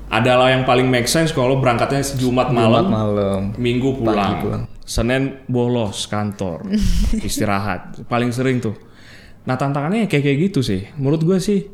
[0.07, 3.43] Adalah yang paling make sense kalau berangkatnya Jumat Malam malam, malam.
[3.59, 4.39] Minggu pulang.
[4.39, 4.63] pulang.
[4.87, 6.63] Senin bolos kantor,
[7.27, 8.07] istirahat.
[8.07, 8.79] Paling sering tuh.
[9.51, 10.87] Nah tantangannya kayak kayak gitu sih.
[10.95, 11.67] Menurut gue sih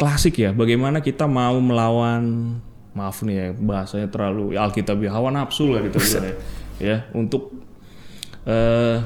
[0.00, 0.56] klasik ya.
[0.56, 2.56] Bagaimana kita mau melawan
[2.94, 6.32] maaf nih ya bahasanya terlalu alkitabiah hawa nafsu lah gitu ya.
[6.78, 7.50] ya untuk
[8.44, 8.98] eh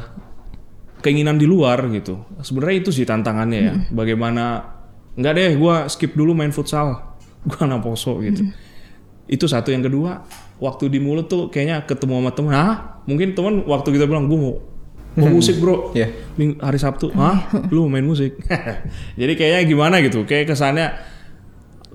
[0.98, 2.26] keinginan di luar gitu.
[2.42, 3.74] Sebenarnya itu sih tantangannya ya.
[3.94, 4.74] Bagaimana
[5.14, 7.14] nggak deh, gua skip dulu main futsal,
[7.50, 8.50] gua naposo gitu.
[9.30, 9.70] Itu satu.
[9.70, 10.26] Yang kedua,
[10.58, 14.38] waktu di mulut tuh kayaknya ketemu sama temen, ah mungkin temen waktu kita bilang gua
[14.38, 14.54] mau
[15.18, 15.90] mau musik bro.
[16.38, 18.38] Ming- hari Sabtu, ah lu main musik.
[19.20, 20.94] Jadi kayaknya gimana gitu, kayak kesannya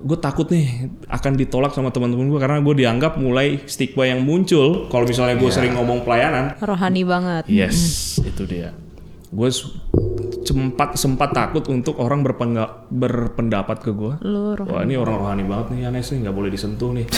[0.04, 4.86] gue takut nih akan ditolak sama teman-teman gue karena gue dianggap mulai stigma yang muncul
[4.92, 7.48] kalau misalnya gue sering ngomong pelayanan Rohani banget.
[7.48, 8.76] Yes, itu dia.
[9.32, 9.48] Gue
[10.44, 14.12] sempat sempat takut untuk orang berpengga- berpendapat ke gue.
[14.68, 17.08] Wah ini orang rohani banget nih Yanes nih nggak boleh disentuh nih.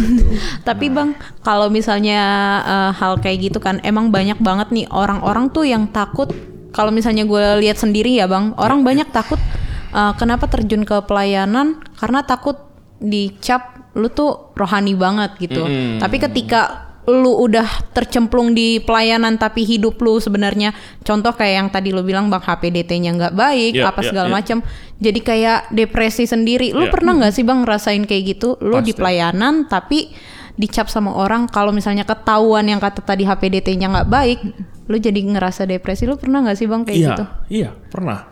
[0.68, 2.20] Tapi bang, kalau misalnya
[2.62, 6.30] eh, hal kayak gitu kan, emang banyak banget nih orang-orang tuh yang takut.
[6.70, 9.42] Kalau misalnya gue lihat sendiri ya bang, orang banyak takut.
[9.90, 11.82] Eh, kenapa terjun ke pelayanan?
[11.98, 12.56] Karena takut
[13.00, 15.66] dicap lu tuh rohani banget gitu.
[15.98, 20.70] Tapi ketika lu udah tercemplung di pelayanan tapi hidup lu sebenarnya
[21.02, 24.34] contoh kayak yang tadi lu bilang bang HPDT-nya nggak baik Ya, apa segala ya.
[24.36, 24.58] macam
[25.00, 26.92] jadi kayak depresi sendiri lu Ya.
[26.92, 29.00] pernah nggak sih bang ngerasain kayak gitu lu di Pasti.
[29.00, 30.12] pelayanan tapi
[30.54, 34.38] dicap sama orang kalau misalnya ketahuan yang kata tadi HPDT-nya nggak baik
[34.86, 38.28] lu jadi ngerasa depresi lu pernah nggak sih bang kayak iya, gitu iya pernah.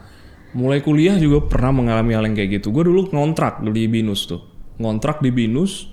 [0.57, 2.73] Mulai kuliah juga pernah mengalami hal yang kayak gitu.
[2.73, 4.41] Gue dulu ngontrak di Binus tuh,
[4.81, 5.93] ngontrak di Binus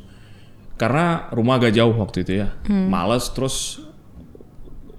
[0.76, 3.80] karena rumah agak jauh waktu itu ya, males terus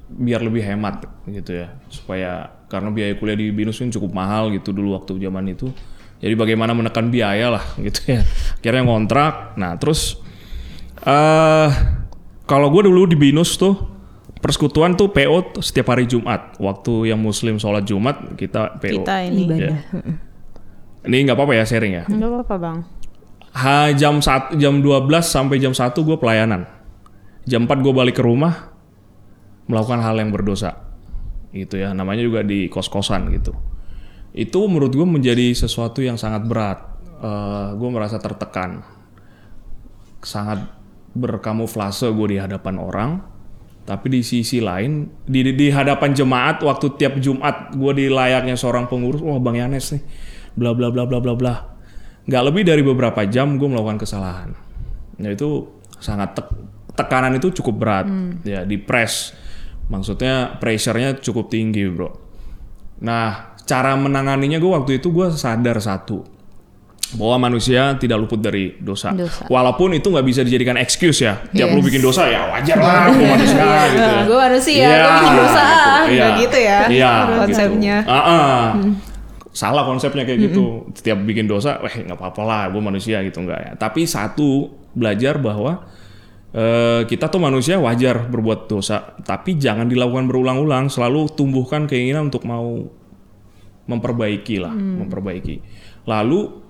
[0.09, 1.77] biar lebih hemat gitu ya.
[1.93, 5.71] Supaya karena biaya kuliah di binus kan cukup mahal gitu dulu waktu zaman itu.
[6.17, 8.21] Jadi bagaimana menekan biaya lah gitu ya.
[8.61, 9.57] Akhirnya ngontrak.
[9.61, 10.17] Nah terus
[11.05, 11.71] eh
[12.49, 13.96] kalau gue dulu di binus tuh
[14.41, 19.17] persekutuan tuh PO tuh setiap hari Jumat waktu yang muslim sholat Jumat kita PO kita
[19.27, 19.79] ini Ibadah.
[21.09, 22.79] ini nggak apa-apa ya sharing ya nggak apa-apa bang
[23.57, 26.69] Ha, jam 1, jam 12 sampai jam 1 gue pelayanan.
[27.49, 28.69] Jam 4 gue balik ke rumah
[29.65, 30.77] melakukan hal yang berdosa.
[31.57, 33.57] Gitu ya, namanya juga di kos-kosan gitu.
[34.37, 36.81] Itu menurut gue menjadi sesuatu yang sangat berat.
[37.81, 38.85] gue merasa tertekan.
[40.21, 40.69] Sangat
[41.17, 43.11] berkamuflase gue di hadapan orang.
[43.87, 48.91] Tapi di sisi lain, di, di, hadapan jemaat waktu tiap Jumat gue di layaknya seorang
[48.91, 50.03] pengurus, wah Bang Yanes nih,
[50.59, 51.55] bla bla bla bla bla bla
[52.27, 54.51] nggak lebih dari beberapa jam gue melakukan kesalahan.
[55.23, 56.59] Nah itu sangat tek-
[56.99, 58.07] tekanan itu cukup berat,
[58.43, 59.33] ya di press.
[59.87, 62.11] Maksudnya pressure-nya cukup tinggi bro.
[63.07, 66.36] Nah cara menanganinya gue waktu itu gue sadar satu
[67.15, 69.15] bahwa manusia tidak luput dari dosa.
[69.15, 69.47] Dosa.
[69.47, 71.39] Walaupun itu nggak bisa dijadikan excuse ya.
[71.55, 74.03] Tiap lu bikin dosa ya wajar lah, gue manusia gitu.
[74.03, 74.23] ya.
[74.27, 77.13] gue manusia Iya, gue bikin dosa gitu, nggak gitu ya Iya,
[77.47, 78.11] konsepnya Gitu.
[78.11, 78.65] Ah, ah.
[79.57, 80.91] Salah konsepnya kayak gitu.
[80.99, 83.73] Setiap bikin dosa, weh nggak apa-apa lah, gue manusia gitu nggak ya.
[83.79, 85.87] Tapi satu belajar bahwa
[86.53, 90.91] eh, kita tuh manusia wajar berbuat dosa, tapi jangan dilakukan berulang-ulang.
[90.91, 92.85] Selalu tumbuhkan keinginan untuk mau
[93.87, 95.63] memperbaiki lah, memperbaiki.
[96.05, 96.66] Lalu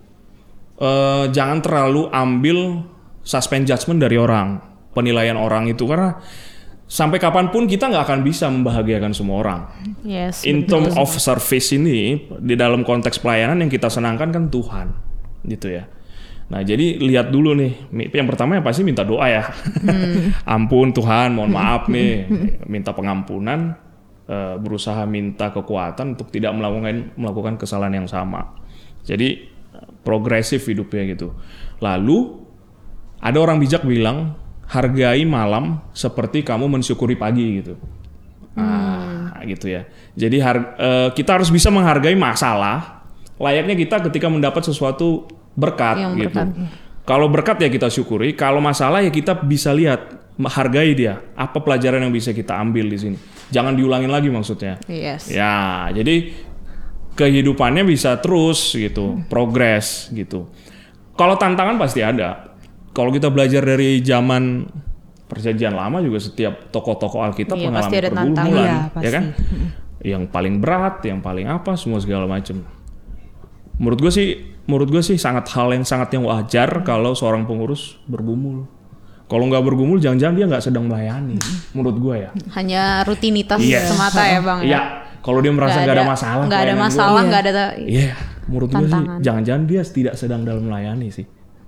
[0.80, 2.84] eh, jangan terlalu ambil
[3.26, 4.60] suspend judgment dari orang,
[4.94, 6.16] penilaian orang itu karena
[6.86, 9.60] sampai kapan pun kita nggak akan bisa membahagiakan semua orang.
[10.06, 14.86] yes In term of service ini di dalam konteks pelayanan yang kita senangkan kan Tuhan,
[15.50, 15.90] gitu ya.
[16.46, 17.90] Nah, jadi lihat dulu nih.
[18.14, 19.50] Yang pertama yang pasti minta doa ya.
[20.54, 22.30] Ampun Tuhan, mohon maaf nih.
[22.70, 23.74] Minta pengampunan,
[24.30, 28.54] eh, berusaha minta kekuatan untuk tidak melakukan melakukan kesalahan yang sama.
[29.02, 29.55] Jadi
[30.06, 31.34] progresif hidupnya gitu.
[31.82, 32.46] Lalu
[33.18, 34.38] ada orang bijak bilang,
[34.70, 37.74] hargai malam seperti kamu mensyukuri pagi gitu.
[38.56, 39.84] Ah, gitu ya.
[40.16, 43.04] Jadi har- eh, kita harus bisa menghargai masalah
[43.36, 46.40] layaknya kita ketika mendapat sesuatu berkat Yang gitu.
[46.40, 46.48] berkat.
[47.06, 51.22] Kalau berkat ya kita syukuri, kalau masalah ya kita bisa lihat, hargai dia.
[51.38, 53.18] Apa pelajaran yang bisa kita ambil di sini?
[53.54, 54.82] Jangan diulangin lagi maksudnya.
[54.90, 55.30] Yes.
[55.30, 56.34] Ya, jadi
[57.16, 60.46] kehidupannya bisa terus gitu, progres gitu.
[61.16, 62.52] Kalau tantangan pasti ada.
[62.92, 64.68] Kalau kita belajar dari zaman
[65.26, 68.28] perjanjian lama juga setiap tokoh-tokoh Alkitab Iya, mengalami pasti ada tantangan.
[68.36, 69.08] pergumulan, Iya, ya pasti.
[69.10, 69.24] kan?
[69.98, 72.62] Yang paling berat, yang paling apa, semua segala macam.
[73.76, 74.28] Menurut gue sih,
[74.64, 78.64] menurut gue sih sangat hal yang sangat yang wajar kalau seorang pengurus bergumul.
[79.26, 81.34] Kalau nggak bergumul, jangan-jangan dia nggak sedang melayani.
[81.74, 82.30] Menurut gue ya.
[82.54, 83.90] Hanya rutinitas Yes.
[83.90, 84.58] semata ya bang.
[84.62, 84.64] ya?
[84.64, 84.80] Iya,
[85.26, 87.50] kalau dia merasa nggak ada, masalah, Nggak ada masalah, nggak ada.
[87.76, 88.14] Iya,
[88.46, 89.18] menurut gue sih Tantangan.
[89.18, 91.26] jangan-jangan dia tidak sedang dalam melayani sih.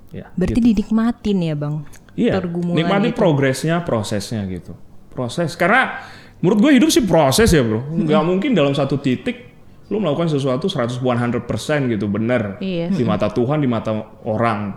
[0.08, 0.66] Ya, Berarti gitu.
[0.72, 1.74] dinikmatin ya bang.
[2.14, 3.18] iya, pergumulan nikmati itu.
[3.18, 4.72] progresnya, prosesnya gitu.
[5.10, 5.98] Proses, karena
[6.38, 7.82] menurut gue hidup sih proses ya bro.
[7.82, 9.50] Nggak mungkin dalam satu titik
[9.88, 11.44] lu melakukan sesuatu 100 100%
[11.88, 12.88] gitu bener Iya.
[12.88, 13.90] di mata Tuhan, di mata
[14.22, 14.76] orang.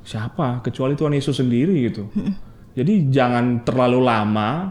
[0.00, 0.62] Siapa?
[0.62, 2.06] Kecuali Tuhan Yesus sendiri gitu.
[2.72, 4.70] Jadi jangan terlalu lama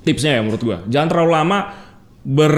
[0.00, 1.58] tipsnya ya menurut gua jangan terlalu lama
[2.22, 2.54] ber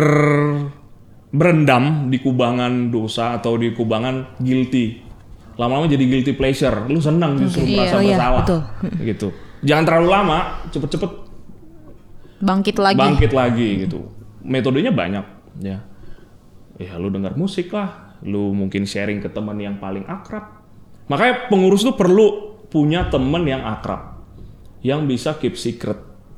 [1.35, 5.03] berendam di kubangan dosa atau di kubangan guilty.
[5.55, 6.87] Lama-lama jadi guilty pleasure.
[6.87, 7.75] Lu senang justru Iya.
[7.75, 8.39] merasa Oh iya, bersalah.
[8.43, 8.61] betul.
[9.03, 9.29] gitu.
[9.65, 11.11] Jangan terlalu lama cepet-cepet.
[12.39, 12.99] Bangkit lagi.
[12.99, 14.05] bangkit lagi gitu.
[14.45, 15.25] Metodenya banyak
[15.59, 15.81] ya.
[16.77, 18.19] Ya lu dengar musik lah.
[18.21, 20.61] Lu mungkin sharing ke teman yang paling akrab.
[21.07, 24.21] Makanya pengurus tuh perlu punya teman yang akrab.
[24.83, 25.97] Yang bisa keep secret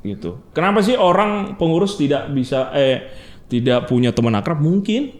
[0.09, 3.11] gitu kenapa sih orang pengurus tidak bisa eh
[3.47, 5.11] tidak punya teman akrab mungkin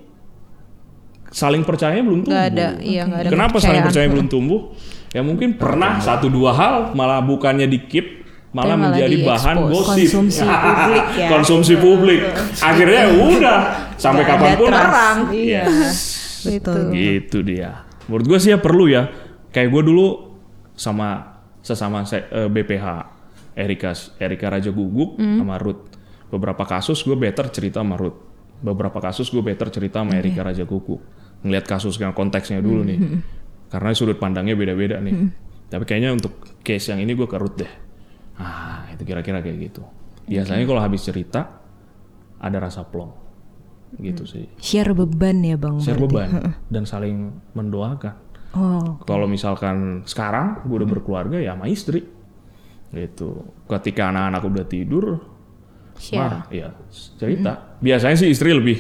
[1.29, 3.31] saling percaya belum tumbuh Nggak ada, iya nggak ada.
[3.31, 4.73] Kenapa saling percaya belum tumbuh?
[5.13, 9.57] Ya mungkin pernah satu dua hal malah bukannya di keep malah Tapi malah menjadi bahan
[9.69, 10.07] gosip.
[10.07, 11.29] Konsumsi publik ya.
[11.29, 12.21] Konsumsi publik.
[12.59, 13.59] Akhirnya udah
[13.95, 15.19] sampai ada kapan pun terang.
[15.31, 15.63] Iya.
[16.43, 16.81] Betul.
[16.91, 17.85] Gitu dia.
[18.07, 19.03] Menurut gue sih ya perlu ya.
[19.51, 20.07] Kayak gue dulu
[20.73, 23.16] sama sesama se- eh, BPH
[23.57, 23.91] Erika
[24.21, 25.41] Erika Raja Guguk Hmm.
[25.41, 25.97] sama Ruth.
[26.29, 28.19] Beberapa kasus gue better cerita sama Ruth.
[28.57, 31.01] Beberapa kasus gue better cerita sama Erika Raja Guguk.
[31.41, 32.99] Ngelihat kasus yang konteksnya dulu Hmm, nih.
[33.67, 35.33] Karena sudut pandangnya beda-beda nih.
[35.67, 37.73] Tapi kayaknya untuk case yang ini gue ke Ruth deh.
[38.37, 39.83] Ah, itu kira-kira kayak gitu.
[40.27, 41.65] Biasanya kalau habis cerita
[42.37, 43.13] ada rasa plong.
[43.97, 44.31] Gitu Hmm.
[44.31, 44.45] sih.
[44.59, 45.79] Share beban ya bang.
[45.79, 46.13] Share berarti.
[46.29, 46.31] beban
[46.67, 47.17] dan saling
[47.53, 48.15] mendoakan.
[48.53, 52.01] Oh, Kalau misalkan sekarang gue udah berkeluarga ya sama istri.
[52.91, 53.29] Gitu.
[53.67, 55.05] Ketika anak-anak udah tidur,
[55.99, 56.47] Share.
[56.49, 56.71] ya
[57.17, 57.77] cerita.
[57.79, 58.79] Biasanya sih istri lebih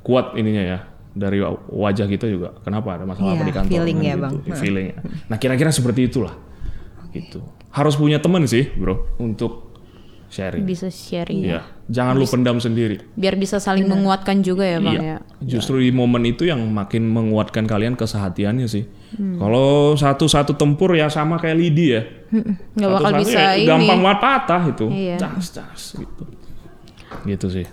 [0.00, 0.78] kuat ininya ya
[1.12, 2.56] dari wa- wajah kita juga.
[2.62, 3.72] Kenapa ada masalah apa Iya, di kantor?
[3.74, 4.22] feeling ya, gitu.
[4.22, 4.34] Bang.
[4.56, 4.98] Feeling ya.
[5.26, 6.34] Nah kira-kira seperti itulah.
[7.10, 7.40] Gitu.
[7.68, 9.67] Harus punya teman sih, bro, untuk
[10.28, 10.64] sharing.
[10.64, 11.44] Bisa sharing.
[11.44, 11.60] Iya.
[11.88, 13.00] Jangan lu pendam sendiri.
[13.16, 15.16] Biar bisa saling menguatkan juga ya bang Iya.
[15.16, 15.18] ya.
[15.40, 18.84] Justru di momen itu yang makin menguatkan kalian kesehatiannya sih.
[19.16, 19.40] Hmm.
[19.40, 22.02] Kalau satu-satu tempur ya sama kayak lidi ya.
[22.76, 23.66] Nggak bakal bisa ya ini.
[23.66, 24.86] Gampang banget patah itu.
[24.92, 25.16] Iya.
[25.16, 26.22] Cas, cas gitu.
[27.24, 27.66] Gitu sih.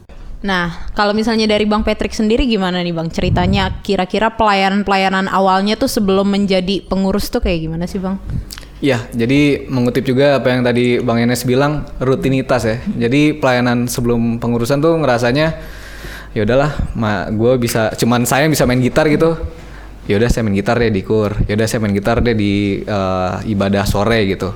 [0.46, 3.10] Nah, kalau misalnya dari Bang Patrick sendiri gimana nih Bang?
[3.10, 8.22] Ceritanya kira-kira pelayanan-pelayanan awalnya tuh sebelum menjadi pengurus tuh kayak gimana sih Bang?
[8.86, 12.78] Ya, jadi mengutip juga apa yang tadi Bang Enes bilang rutinitas ya.
[12.86, 15.58] Jadi pelayanan sebelum pengurusan tuh ngerasanya
[16.38, 16.94] ya udahlah,
[17.34, 19.42] gue bisa cuman saya bisa main gitar gitu.
[20.06, 21.34] Ya udah saya main gitar deh di kur.
[21.50, 24.54] Ya udah saya main gitar deh di eh, ibadah sore gitu.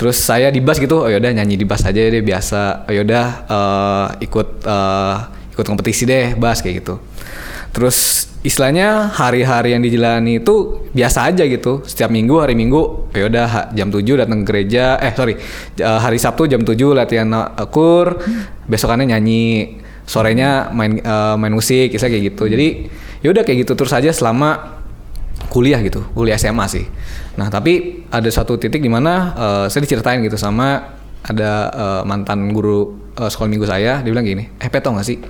[0.00, 2.88] Terus saya di bass gitu, oh yaudah nyanyi di bass aja deh biasa.
[2.88, 5.16] Oh yaudah eh, ikut eh,
[5.52, 6.96] ikut kompetisi deh bass kayak gitu.
[7.78, 11.86] Terus istilahnya hari-hari yang dijalani itu biasa aja gitu.
[11.86, 14.98] Setiap minggu hari Minggu ya udah jam 7 datang ke gereja.
[14.98, 15.38] Eh sorry
[15.78, 18.18] eh, hari Sabtu jam 7 latihan uh, kur.
[18.66, 19.78] Besokannya nyanyi.
[20.10, 22.50] Sorenya main eh, main musik, istilah kayak gitu.
[22.50, 22.90] Jadi
[23.22, 24.80] ya udah kayak gitu terus aja selama
[25.46, 26.82] kuliah gitu, kuliah SMA sih.
[27.38, 32.50] Nah tapi ada satu titik di mana eh, saya diceritain gitu sama ada eh, mantan
[32.50, 35.20] guru eh, sekolah minggu saya, dia bilang gini, eh peto nggak sih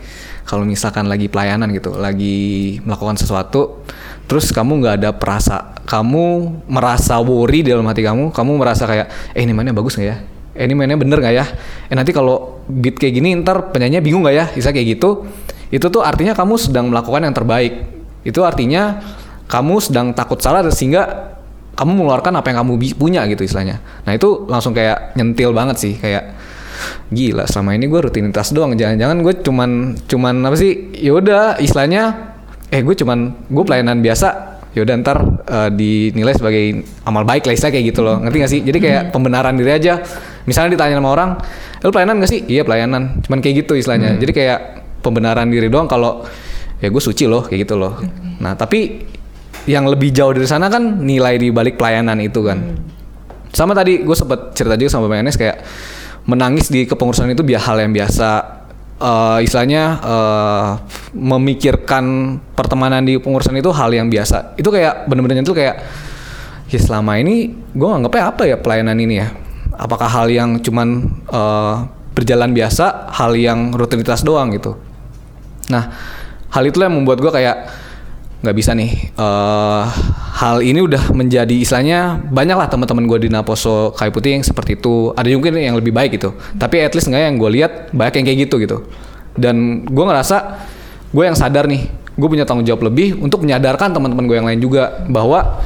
[0.49, 3.85] kalau misalkan lagi pelayanan gitu, lagi melakukan sesuatu,
[4.25, 9.37] terus kamu nggak ada perasa, kamu merasa worry di dalam hati kamu, kamu merasa kayak,
[9.37, 10.17] eh ini mainnya bagus nggak ya?
[10.57, 11.45] Eh ini mainnya bener nggak ya?
[11.93, 14.45] Eh nanti kalau beat kayak gini ntar penyanyinya bingung nggak ya?
[14.57, 15.29] Bisa kayak gitu,
[15.69, 17.85] itu tuh artinya kamu sedang melakukan yang terbaik.
[18.25, 19.05] Itu artinya
[19.53, 21.37] kamu sedang takut salah sehingga
[21.77, 23.85] kamu mengeluarkan apa yang kamu punya gitu istilahnya.
[24.09, 26.35] Nah itu langsung kayak nyentil banget sih kayak
[27.09, 28.75] gila selama ini gue rutinitas doang.
[28.75, 29.71] Jangan-jangan gue cuman
[30.05, 30.93] cuman apa sih?
[30.99, 32.35] Ya udah istilahnya
[32.69, 34.59] eh gue cuman gue pelayanan biasa.
[34.77, 38.21] Ya udah ntar eh, dinilai sebagai amal baik lah istilah kayak gitu loh.
[38.23, 38.61] Ngerti gak sih?
[38.63, 39.99] Jadi kayak pembenaran diri aja.
[40.45, 41.31] Misalnya ditanya sama orang
[41.81, 42.41] "Eh, lu pelayanan gak sih?
[42.47, 43.25] Iya pelayanan.
[43.25, 44.21] Cuman kayak gitu istilahnya.
[44.21, 44.59] Jadi kayak
[45.03, 46.23] pembenaran diri doang kalau
[46.79, 47.99] ya gue suci loh kayak gitu loh.
[48.39, 49.03] Nah tapi
[49.67, 52.59] yang lebih jauh dari sana kan nilai di balik pelayanan itu kan.
[53.53, 55.65] Sama tadi gue sempet cerita juga sama Enes kayak
[56.29, 58.59] menangis di kepengurusan itu biar hal yang biasa
[58.99, 60.71] Eh, istilahnya eh,
[61.15, 64.59] memikirkan pertemanan di pengurusan itu hal yang biasa.
[64.59, 65.87] Itu kayak bener-bener itu kayak
[66.67, 69.31] ya selama ini gue nganggapnya apa ya pelayanan ini ya?
[69.79, 71.75] Apakah hal yang cuman eh,
[72.19, 74.75] berjalan biasa hal yang rutinitas doang gitu?
[75.71, 75.95] Nah,
[76.51, 77.71] hal itulah yang membuat gue kayak
[78.39, 79.11] nggak bisa nih.
[79.19, 79.85] eh
[80.39, 84.79] hal ini udah menjadi istilahnya banyak lah teman-teman gue di Naposo Kayu Putih yang seperti
[84.79, 85.11] itu.
[85.19, 86.39] Ada juga yang lebih baik gitu.
[86.55, 88.77] Tapi at least nggak yang gue lihat banyak yang kayak gitu gitu.
[89.35, 90.37] Dan gue ngerasa
[91.11, 94.61] gue yang sadar nih, gue punya tanggung jawab lebih untuk menyadarkan teman-teman gue yang lain
[94.63, 95.59] juga bahwa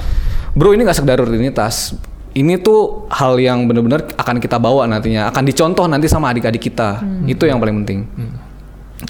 [0.57, 1.93] bro ini nggak sekedar rutinitas.
[2.33, 7.05] Ini tuh hal yang benar-benar akan kita bawa nantinya, akan dicontoh nanti sama adik-adik kita.
[7.29, 8.09] Itu yang paling penting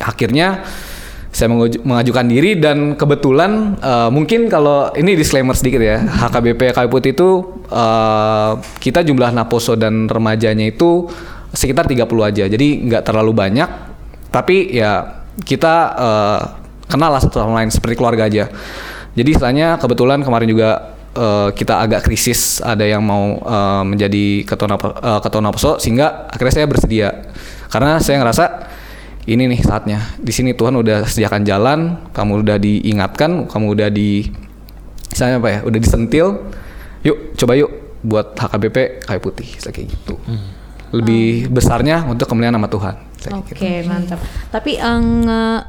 [0.01, 0.65] akhirnya
[1.33, 1.49] saya
[1.81, 7.31] mengajukan diri dan kebetulan eh, mungkin kalau ini disclaimer sedikit ya HKBP Kayu Putih itu
[7.73, 11.09] eh, kita jumlah naposo dan remajanya itu
[11.53, 12.45] sekitar 30 aja.
[12.49, 13.69] Jadi nggak terlalu banyak.
[14.29, 16.41] Tapi ya kita eh,
[16.85, 18.53] kenal lah satu sama lain seperti keluarga aja.
[19.17, 24.69] Jadi istilahnya kebetulan kemarin juga eh, kita agak krisis ada yang mau eh, menjadi ketua
[24.69, 27.09] Napo- eh, ketua Naposo sehingga akhirnya saya bersedia.
[27.73, 28.45] Karena saya ngerasa
[29.25, 30.03] ini nih saatnya.
[30.19, 31.79] Di sini Tuhan udah sediakan jalan,
[32.11, 34.27] kamu udah diingatkan, kamu udah di
[35.09, 36.27] misalnya apa ya, udah disentil.
[37.03, 37.71] Yuk, coba yuk
[38.03, 40.19] buat HKBP kayu putih, kayak gitu.
[40.93, 42.95] Lebih besarnya untuk kemuliaan nama Tuhan.
[43.33, 43.89] Oke, gitu.
[43.89, 44.19] mantap.
[44.51, 45.63] Tapi eh, nge-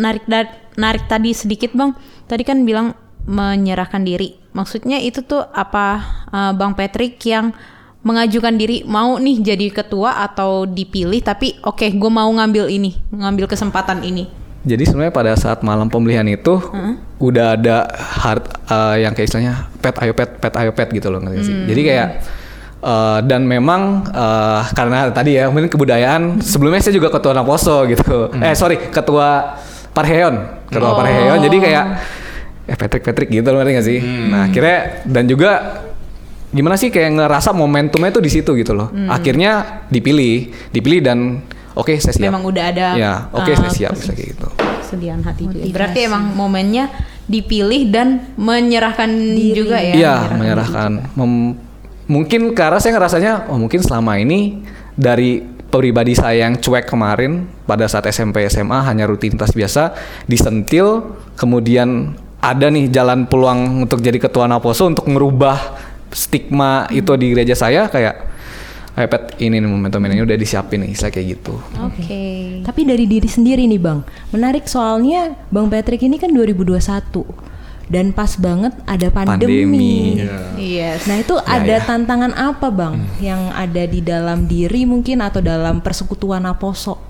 [0.00, 1.92] narik da- narik tadi sedikit, Bang.
[2.24, 2.96] Tadi kan bilang
[3.28, 4.40] menyerahkan diri.
[4.56, 6.00] Maksudnya itu tuh apa
[6.32, 7.52] eh, Bang Patrick yang
[8.02, 13.50] mengajukan diri mau nih jadi ketua atau dipilih tapi oke gue mau ngambil ini ngambil
[13.50, 14.30] kesempatan ini
[14.68, 16.58] Jadi sebenarnya pada saat malam pemilihan itu
[17.22, 21.22] udah ada hard eh, yang kayak istilahnya pet ayo pet pet ayo pet gitu loh
[21.22, 21.56] ngerti sih.
[21.70, 22.08] Jadi kayak
[22.82, 28.34] eh, dan memang eh, karena tadi ya mungkin kebudayaan sebelumnya saya juga ketua Naposo gitu.
[28.42, 29.56] Eh sorry ketua
[29.94, 31.38] Parheon ketua Parheon.
[31.38, 31.84] Jadi kayak
[32.68, 33.98] eh Patrick Patrick gitu loh ngerti nggak sih.
[34.28, 35.50] Nah akhirnya dan juga
[36.48, 38.88] gimana sih kayak ngerasa momentumnya tuh di situ gitu loh.
[39.06, 41.18] Akhirnya dipilih, dipilih dan
[41.72, 42.24] oke saya siap.
[42.24, 44.48] memang udah ada Ya, oke eh, saya siap bisa kayak gitu.
[44.80, 45.64] kesediaan hati juga.
[45.68, 46.88] Berarti emang momennya
[47.28, 49.10] dipilih dan menyerahkan
[49.52, 49.92] juga ya.
[49.92, 51.12] Iya, menyerahkan.
[51.12, 51.56] Mem-
[52.08, 54.64] mungkin karena saya ngerasanya, oh mungkin selama ini
[54.96, 59.92] dari pribadi saya yang cuek kemarin pada saat SMP SMA hanya rutinitas biasa
[60.24, 65.76] disentil, kemudian ada nih jalan peluang untuk jadi ketua Naposo untuk merubah
[66.12, 68.28] stigma itu di gereja saya kayak
[68.98, 71.54] "Ayo, Pet, ini nih momentum ini udah disiapin nih, saya kayak gitu.
[71.86, 72.66] Oke.
[72.66, 74.02] Tapi dari diri sendiri nih Bang,
[74.34, 77.22] menarik soalnya Bang Patrick ini kan 2021
[77.88, 79.64] dan pas banget ada pandemi.
[79.64, 79.96] Pandemi.
[80.60, 81.08] Yes.
[81.08, 86.44] Nah itu ada tantangan apa Bang yang ada di dalam diri mungkin atau dalam persekutuan
[86.44, 87.00] Aposo?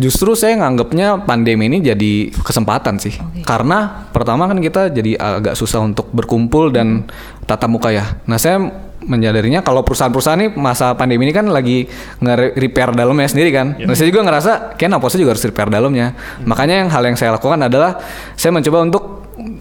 [0.00, 3.14] Justru saya nganggapnya pandemi ini jadi kesempatan sih.
[3.44, 7.06] Karena pertama kan kita jadi agak susah untuk berkumpul dan
[7.44, 8.18] tatap muka ya.
[8.24, 8.72] Nah, saya
[9.04, 11.86] menyadarinya kalau perusahaan-perusahaan ini masa pandemi ini kan lagi
[12.20, 13.76] nge-repair dalamnya sendiri kan.
[13.76, 16.16] Nah, saya juga ngerasa kayak Naposo juga harus repair dalamnya.
[16.42, 18.00] Makanya yang hal yang saya lakukan adalah
[18.34, 19.02] saya mencoba untuk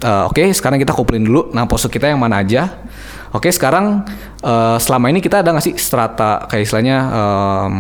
[0.01, 2.83] eh, oke, sekarang kita kumpulin dulu Naposo kita yang mana aja.
[3.33, 4.05] Oke, sekarang
[4.41, 7.73] eh, selama ini kita ada nggak sih strata kayak istilahnya em,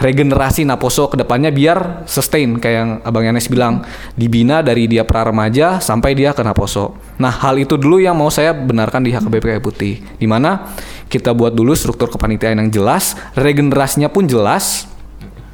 [0.00, 3.84] regenerasi Naposo ke depannya biar sustain kayak yang Abang Yanes bilang
[4.16, 6.96] dibina dari dia pra remaja sampai dia ke Naposo.
[7.20, 9.94] Nah, hal itu dulu yang mau saya benarkan di HKBP Kayu Putih.
[10.16, 10.72] Di mana
[11.12, 14.88] kita buat dulu struktur kepanitiaan yang jelas, regenerasinya pun jelas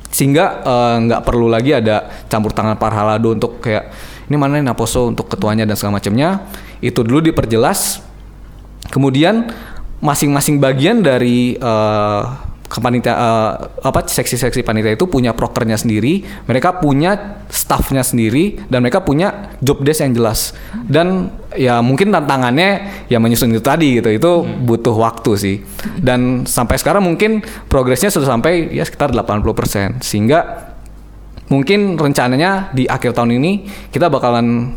[0.09, 3.93] sehingga eh, nggak perlu lagi ada campur tangan parhalado untuk kayak
[4.31, 6.47] ini mana Naposo untuk ketuanya dan segala macamnya.
[6.79, 8.09] Itu dulu diperjelas
[8.89, 9.53] Kemudian
[10.01, 12.23] masing-masing bagian dari eh,
[12.69, 13.53] kepanitia eh,
[13.83, 19.81] apa seksi-seksi panitia itu punya prokernya sendiri, mereka punya staffnya sendiri dan mereka punya job
[19.81, 20.53] desk yang jelas.
[20.85, 24.13] Dan ya mungkin tantangannya ya menyusun itu tadi gitu.
[24.13, 25.57] Itu butuh waktu sih.
[25.97, 27.41] Dan sampai sekarang mungkin
[27.73, 30.05] progresnya sudah sampai ya sekitar 80%.
[30.05, 30.69] Sehingga
[31.49, 34.77] mungkin rencananya di akhir tahun ini kita bakalan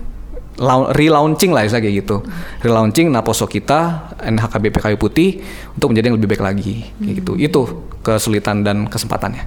[0.93, 2.21] relaunching lah kayak gitu.
[2.61, 5.41] Relaunching Naposo kita NHKBP Kayu Putih
[5.73, 7.31] untuk menjadi yang lebih baik lagi kayak gitu.
[7.35, 7.61] Itu
[7.99, 9.43] kesulitan dan kesempatannya.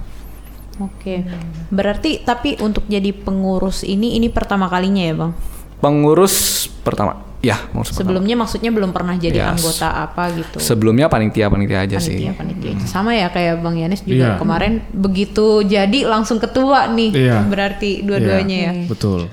[0.75, 1.23] Oke.
[1.71, 5.31] Berarti tapi untuk jadi pengurus ini ini pertama kalinya ya, Bang?
[5.79, 8.03] Pengurus pertama, ya pengurus pertama.
[8.11, 9.51] Sebelumnya maksudnya belum pernah jadi Yes.
[9.55, 10.57] anggota apa gitu.
[10.59, 12.27] Sebelumnya panitia panitia aja sih.
[12.27, 14.39] panitia panitia sama ya kayak bang Yanis juga Iya.
[14.39, 17.37] kemarin begitu jadi langsung ketua nih Iya.
[17.45, 19.29] berarti dua-duanya ya Betul.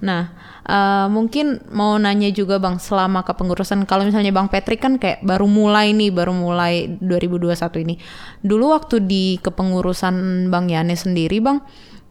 [0.00, 0.32] nah
[0.64, 5.44] eh, mungkin mau nanya juga bang selama kepengurusan kalau misalnya bang Patrick kan kayak baru
[5.44, 7.94] mulai nih baru mulai 2021 ini.
[8.40, 10.14] Dulu waktu di kepengurusan
[10.48, 11.58] bang Yanis sendiri bang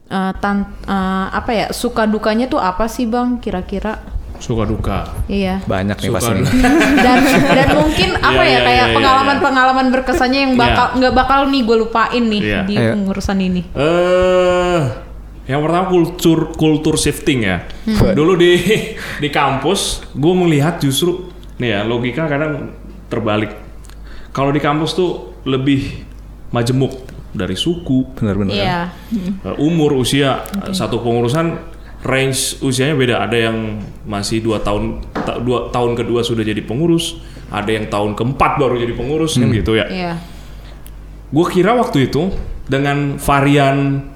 [0.08, 4.20] eh, tan- eh, apa ya suka dukanya tuh apa sih bang kira-kira?
[4.42, 5.06] Suka duka.
[5.30, 5.62] iya.
[5.62, 6.34] Banyak nih pasti.
[7.06, 7.22] dan
[7.54, 11.40] dan mungkin apa Iya, ya iya, kayak iya, iya, pengalaman-pengalaman berkesannya yang bakal nggak bakal
[11.46, 13.62] nih gue lupain nih di pengurusan ini.
[13.70, 14.80] Eh,
[15.50, 17.66] yang pertama kultur kultur shifting ya.
[17.90, 18.14] Hmm.
[18.14, 18.52] Dulu di
[19.18, 22.74] di kampus, gue melihat justru nih ya logika kadang
[23.10, 23.52] terbalik.
[24.32, 26.06] Kalau di kampus tuh lebih
[26.54, 26.94] majemuk
[27.32, 28.54] dari suku, Bener-bener.
[28.54, 28.82] Iya.
[29.44, 31.58] eh, umur, usia satu pengurusan
[32.04, 33.16] range usianya beda.
[33.24, 37.20] Ada yang masih dua tahun ta- dua tahun kedua sudah jadi pengurus,
[37.52, 39.86] ada yang tahun keempat baru jadi pengurus kan gitu ya.
[39.88, 40.14] Iya.
[41.32, 42.32] Gue kira waktu itu
[42.68, 44.11] dengan varian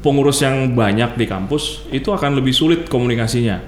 [0.00, 3.58] pengurus yang banyak di kampus itu akan lebih sulit komunikasinya.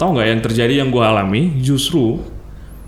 [0.00, 2.16] Tahu nggak yang terjadi yang gue alami justru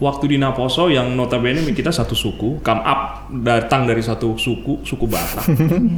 [0.00, 5.04] waktu di Naposo yang notabene kita satu suku, come up datang dari satu suku, suku
[5.06, 5.44] Batak.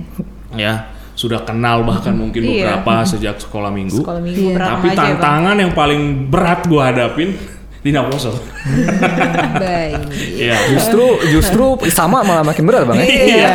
[0.58, 2.50] ya, sudah kenal bahkan mungkin Iya.
[2.76, 4.02] beberapa sejak sekolah minggu.
[4.02, 7.28] Sekolah minggu berantem Tapi aja ya, tantangan yang paling berat gue hadapin
[7.80, 8.34] di Naposo.
[9.62, 10.10] Baik.
[10.36, 10.58] Iya.
[10.74, 12.98] Justru justru sama malah makin berat bang.
[12.98, 13.06] ya?
[13.06, 13.54] Iya.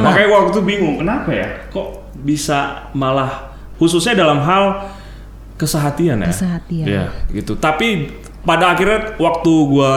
[0.00, 1.46] Makanya gua waktu itu bingung, kenapa ya?
[1.68, 4.88] Kok bisa malah khususnya dalam hal
[5.58, 6.30] kesehatian ya?
[6.30, 6.86] Kesehatian.
[6.86, 7.04] Iya,
[7.34, 7.54] gitu.
[7.54, 8.10] Tapi
[8.42, 9.92] pada akhirnya waktu gua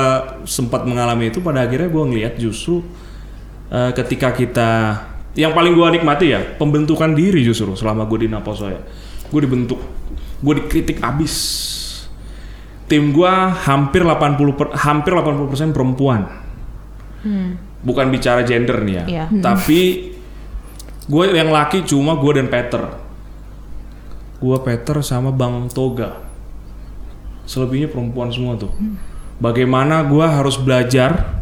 [0.46, 2.82] sempat mengalami itu, pada akhirnya gua ngelihat justru
[3.70, 4.70] eh, ketika kita
[5.34, 8.80] yang paling gua nikmati ya pembentukan diri justru selama gue di Naposo ya.
[9.26, 9.82] Gue dibentuk,
[10.40, 11.34] gue dikritik abis.
[12.86, 16.46] Tim gua hampir 80 per- hampir 80% perempuan
[17.82, 19.26] bukan bicara gender nih ya, Iya.
[19.42, 20.14] tapi
[21.06, 22.82] gue yang laki cuma gue dan Peter.
[24.36, 26.22] Gue Peter sama Bang Toga.
[27.46, 28.74] Selebihnya perempuan semua tuh.
[29.36, 31.42] Bagaimana gue harus belajar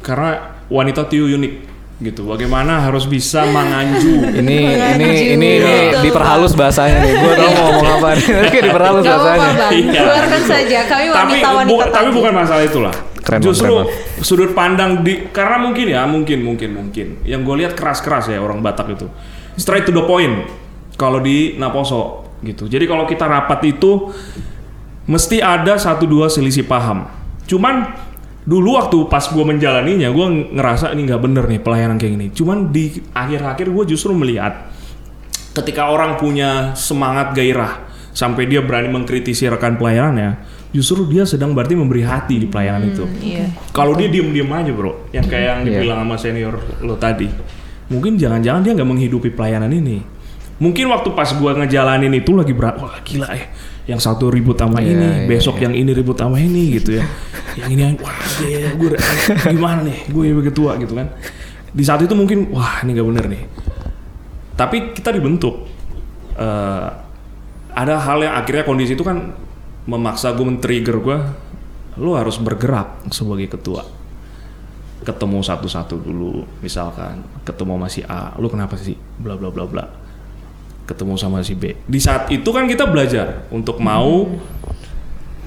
[0.00, 0.30] karena
[0.68, 1.52] wanita itu unik
[2.00, 2.22] gitu.
[2.24, 4.22] Bagaimana harus bisa menganju.
[4.40, 4.58] Ini
[4.94, 5.50] ini ini ini
[5.90, 7.12] Betul, diperhalus bahasanya nih.
[7.16, 8.26] Gue tau mau ngomong apa nih.
[8.48, 9.50] Kayak diperhalus Gak bahasanya.
[9.58, 10.00] bang, Iya.
[10.00, 10.78] keluarkan saja.
[10.80, 12.94] Kami tapi wanita-wanita bu- tapi bukan masalah itulah.
[13.28, 17.76] Keren, Justru keren, sudut pandang di karena mungkin ya mungkin mungkin mungkin yang gue lihat
[17.76, 19.04] keras-keras ya orang Batak itu
[19.60, 20.48] straight to the point
[20.96, 22.64] kalau di Naposo gitu.
[22.64, 24.08] Jadi kalau kita rapat itu
[25.04, 27.04] mesti ada satu dua selisih paham.
[27.44, 27.92] Cuman
[28.48, 30.26] dulu waktu pas gue menjalaninya gue
[30.56, 32.26] ngerasa ini nggak bener nih pelayanan kayak gini.
[32.32, 34.72] Cuman di akhir-akhir gue justru melihat
[35.52, 40.30] ketika orang punya semangat gairah sampai dia berani mengkritisi rekan pelayanannya,
[40.68, 43.04] justru dia sedang berarti memberi hati di pelayanan itu.
[43.24, 43.48] Iya.
[43.72, 46.54] Kalau dia diem-diem aja bro, yang kayak yang dibilang sama senior
[46.84, 47.28] lo tadi,
[47.88, 50.04] mungkin jangan-jangan dia nggak menghidupi pelayanan ini.
[50.58, 53.46] Mungkin waktu pas gua ngejalanin itu lagi berat, wah gila ya,
[53.86, 57.06] yang satu ribut sama Iya, ini, iya, besok yang ini ribut sama ini gitu ya,
[57.54, 58.98] yang ini, wah iya, gue
[59.54, 61.14] gimana nih, gue yang tua gitu kan.
[61.70, 63.42] Di saat itu mungkin, wah ini nggak bener nih.
[64.58, 65.62] Tapi kita dibentuk.
[66.34, 66.88] Eh,
[67.78, 69.30] ada hal yang akhirnya kondisi itu kan
[69.88, 71.18] memaksa gue men-trigger gue,
[71.96, 73.82] lo harus bergerak sebagai ketua.
[75.00, 78.98] Ketemu satu-satu dulu, misalkan ketemu sama si A, lo kenapa sih?
[79.16, 79.84] Bla bla bla bla.
[80.84, 81.72] Ketemu sama si B.
[81.88, 84.28] Di saat itu kan kita belajar untuk mau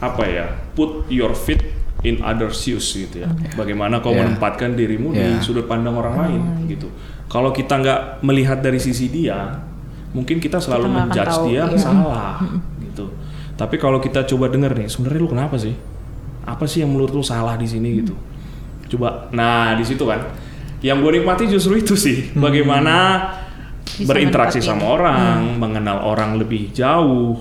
[0.01, 1.61] apa ya, put your feet
[2.01, 3.29] in other shoes gitu ya.
[3.53, 4.25] Bagaimana kau Yeah.
[4.25, 5.45] menempatkan dirimu di Yeah.
[5.45, 6.89] sudut pandang orang lain gitu.
[7.29, 9.61] Kalau kita nggak melihat dari sisi dia,
[10.11, 11.77] mungkin kita selalu Kita menjudge tahu, dia iya.
[11.77, 12.80] salah gitu.
[13.61, 15.77] Tapi kalau kita coba denger nih, sebenarnya lu kenapa sih?
[16.49, 18.17] Apa sih yang menurut lu salah di sini gitu?
[18.97, 20.17] Coba, nah di situ kan,
[20.81, 23.29] yang gue nikmati justru itu sih, bagaimana
[23.85, 27.37] Bisa berinteraksi sama orang, mengenal orang lebih jauh,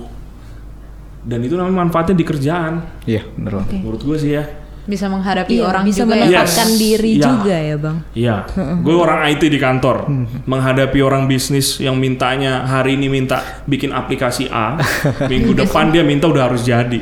[1.24, 3.66] dan itu namanya manfaatnya di kerjaan, Iya, bener bang.
[3.80, 4.44] menurut gue sih ya.
[4.84, 6.24] Bisa menghadapi Iya, orang bisa juga ya.
[6.26, 6.78] menempatkan Yes.
[6.78, 7.24] diri Iya.
[7.24, 7.96] juga ya bang.
[8.12, 8.36] Iya,
[8.80, 9.96] gue orang IT di kantor,
[10.44, 14.80] menghadapi orang bisnis yang mintanya hari ini minta bikin aplikasi A,
[15.30, 17.00] minggu depan dia minta udah harus jadi.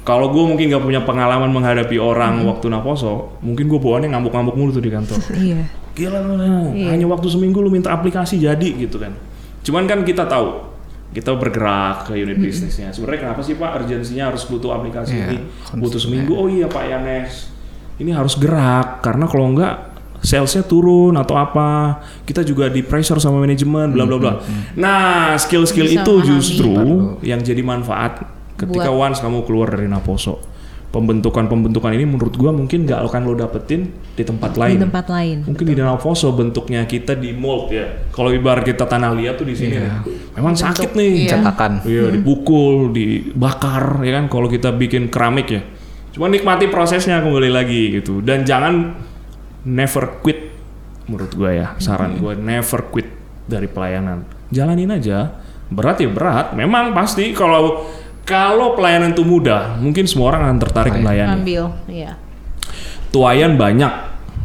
[0.00, 4.70] Kalau gue mungkin gak punya pengalaman menghadapi orang waktu naposo, mungkin gue bawaannya ngamuk-ngamuk mulu
[4.72, 5.18] tuh di kantor.
[5.36, 5.60] Iya.
[5.90, 6.48] Gila lu, lu,
[6.86, 9.12] hanya waktu seminggu lu minta aplikasi jadi gitu kan.
[9.60, 10.69] Cuman kan kita tahu
[11.10, 12.94] kita bergerak ke unit bisnisnya.
[12.94, 15.38] Sebenarnya kenapa sih Pak urgensinya harus butuh aplikasi Iya, ini?
[15.74, 16.32] Butuh seminggu.
[16.38, 17.50] Oh iya Pak Yanes.
[17.98, 19.90] Ini harus gerak karena kalau enggak
[20.22, 21.98] salesnya turun atau apa.
[22.22, 24.32] Kita juga di pressure sama manajemen bla bla bla.
[24.78, 26.74] Nah, skill-skill Bisa itu justru
[27.26, 28.22] yang jadi manfaat
[28.54, 30.49] ketika once kamu keluar dari Naposo.
[30.90, 34.76] Pembentukan-pembentukan ini menurut gua mungkin nggak akan lo dapetin di tempat di lain.
[34.90, 35.46] tempat lain.
[35.46, 38.10] Mungkin di Danau Poso bentuknya kita di mold ya.
[38.10, 39.78] Kalau ibarat kita tanah liat tuh di sini.
[40.34, 41.30] Memang sakit nih.
[41.30, 41.38] Iya.
[41.38, 41.86] Cetakan.
[41.86, 45.62] Iya, dipukul, dibakar ya kan kalau kita bikin keramik ya.
[46.10, 48.18] Cuma nikmati prosesnya kembali lagi gitu.
[48.18, 48.98] Dan jangan
[49.62, 50.50] never quit
[51.06, 51.78] menurut gue ya.
[51.78, 53.06] Saran gue never quit
[53.46, 54.26] dari pelayanan.
[54.50, 55.38] Jalanin aja.
[55.70, 56.50] Berat ya berat.
[56.58, 57.86] Memang pasti kalau
[58.30, 61.42] kalau pelayanan itu mudah, mungkin semua orang akan tertarik melayani.
[61.42, 62.14] Ambil, iya.
[63.10, 63.90] Tuayan banyak,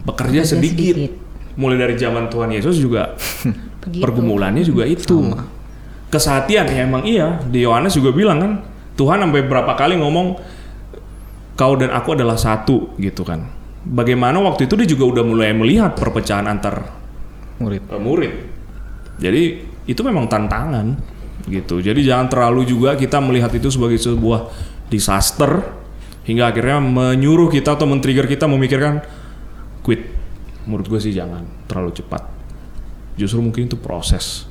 [0.10, 0.98] bekerja sedikit.
[0.98, 1.14] sedikit.
[1.54, 3.14] Mulai dari zaman Tuhan Yesus juga
[4.04, 5.38] pergumulannya juga itu.
[6.10, 7.38] Kesatian ya emang iya.
[7.46, 8.52] Di Yohanes juga bilang kan,
[8.98, 10.42] Tuhan sampai berapa kali ngomong
[11.54, 13.46] kau dan aku adalah satu gitu kan.
[13.86, 16.90] Bagaimana waktu itu dia juga udah mulai melihat perpecahan antar
[17.62, 17.86] Murid.
[17.86, 18.34] eh, murid.
[19.22, 19.44] Jadi
[19.86, 21.15] itu memang tantangan
[21.46, 21.82] gitu.
[21.82, 24.50] Jadi jangan terlalu juga kita melihat itu sebagai sebuah
[24.90, 25.62] disaster
[26.26, 29.02] hingga akhirnya menyuruh kita atau men-trigger kita memikirkan
[29.86, 30.10] quit.
[30.66, 32.26] Menurut gue sih jangan terlalu cepat.
[33.16, 34.50] Justru mungkin itu proses.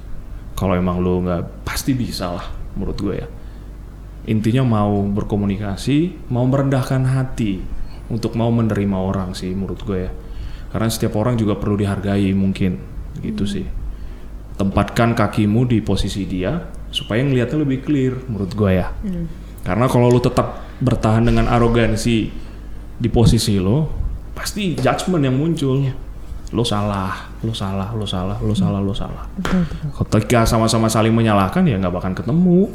[0.55, 2.47] Kalau emang lo nggak pasti bisa lah
[2.79, 3.29] menurut gue ya.
[4.25, 7.61] Intinya mau berkomunikasi, mau merendahkan hati
[8.09, 10.13] untuk mau menerima orang sih menurut gue ya.
[10.71, 12.79] Karena setiap orang juga perlu dihargai mungkin
[13.21, 13.67] gitu sih.
[14.55, 16.55] Tempatkan kakimu di posisi dia
[16.95, 18.95] supaya ngelihatnya lebih clear menurut gue ya.
[19.67, 22.31] Karena kalau lu tetap bertahan dengan arogansi
[22.95, 23.91] di posisi lo,
[24.39, 25.83] pasti judgement yang muncul.
[26.55, 29.27] Lo salah, lo salah, lo salah, lo salah, lo salah.
[30.07, 32.71] Ketika sama-sama saling menyalahkan ya nggak bakal ketemu.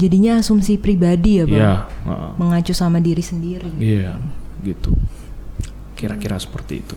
[0.00, 1.60] Jadinya asumsi pribadi ya, Bang.
[1.60, 1.74] Iya,
[2.08, 2.30] heeh.
[2.40, 3.68] Mengacu sama diri sendiri.
[3.78, 4.18] iya,
[4.64, 4.96] gitu.
[5.94, 6.96] Kira-kira seperti itu.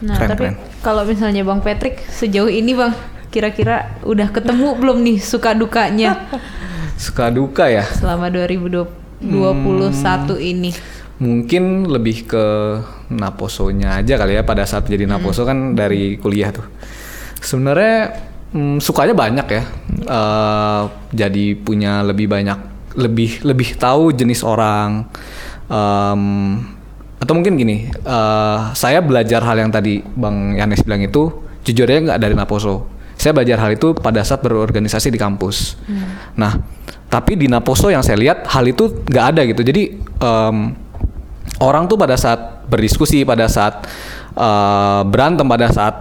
[0.00, 0.44] Nah, Keren, tapi
[0.80, 2.94] kalau misalnya Bang Patrick sejauh ini Bang,
[3.28, 6.28] kira-kira udah ketemu belum nih suka dukanya
[6.98, 7.86] Suka duka ya.
[7.86, 9.22] selama 2021
[10.42, 10.74] ini?
[11.18, 12.46] Mungkin lebih ke
[13.10, 16.66] naposonya aja kali ya pada saat jadi naposo kan dari kuliah tuh.
[17.38, 18.18] Sebenarnya
[18.50, 19.62] mm, sukanya banyak ya.
[20.10, 20.82] Eh,
[21.14, 22.58] jadi punya lebih banyak
[22.98, 25.06] lebih lebih tahu jenis orang.
[25.70, 26.22] Em,
[27.18, 31.30] atau mungkin gini, eh, saya belajar hal yang tadi Bang Yanes bilang itu
[31.62, 32.97] jujurnya nggak dari naposo.
[33.18, 35.74] Saya belajar hal itu pada saat berorganisasi di kampus.
[36.38, 36.54] Nah,
[37.10, 39.66] tapi di Naposo yang saya lihat hal itu nggak ada gitu.
[39.66, 40.56] Jadi em,
[41.58, 43.82] orang tuh pada saat berdiskusi, pada saat
[44.38, 45.94] eh, berantem, pada saat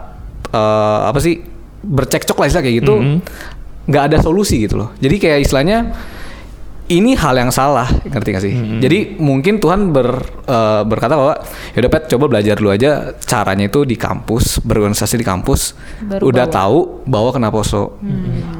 [0.53, 1.41] eh, apa sih
[1.81, 2.95] bercekcok lah istilah kayak gitu,
[3.87, 4.89] nggak ada solusi gitu loh.
[5.01, 5.95] Jadi kayak istilahnya
[6.87, 8.53] ini hal yang salah, ngerti gak sih?
[8.79, 11.35] Jadi mungkin Tuhan ber, eh, berkata bahwa
[11.75, 16.47] yaudah Pet coba belajar dulu aja caranya itu di kampus, berorganisasi di kampus, Baru udah
[16.47, 16.55] bawa.
[16.55, 17.99] tahu bawa ke Naposo.